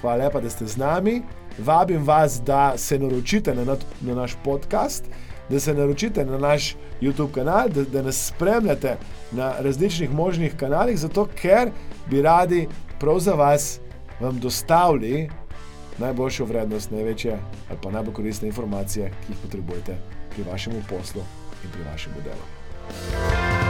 hvala 0.00 0.24
lepa, 0.24 0.40
da 0.40 0.50
ste 0.50 0.66
z 0.66 0.76
nami. 0.76 1.22
Vabim 1.58 2.04
vas, 2.04 2.40
da 2.46 2.72
se 2.76 2.98
naročite 2.98 3.54
na, 3.54 3.76
na 4.00 4.14
naš 4.14 4.36
podcast, 4.44 5.04
da 5.48 5.60
se 5.60 5.74
naročite 5.74 6.24
na 6.24 6.38
naš 6.38 6.76
YouTube 7.00 7.32
kanal, 7.32 7.68
da, 7.68 7.84
da 7.84 8.02
nas 8.02 8.26
spremljate 8.26 8.96
na 9.32 9.52
različnih 9.58 10.12
možnih 10.14 10.56
kanalih, 10.56 10.98
zato 10.98 11.26
ker 11.34 11.70
bi 12.06 12.22
radi 12.22 12.68
prav 13.00 13.18
za 13.18 13.34
vas 13.34 13.80
vam 14.20 14.38
dostavili 14.40 15.30
najboljšo 16.00 16.44
vrednost, 16.44 16.90
največje 16.90 17.38
ali 17.68 17.78
pa 17.82 17.90
najbolj 17.90 18.14
koristne 18.14 18.48
informacije, 18.48 19.10
ki 19.26 19.32
jih 19.32 19.42
potrebujete 19.42 19.98
pri 20.34 20.46
vašem 20.50 20.80
poslu 20.88 21.22
in 21.64 21.70
pri 21.70 21.90
vašem 21.92 22.12
delu. 22.24 23.69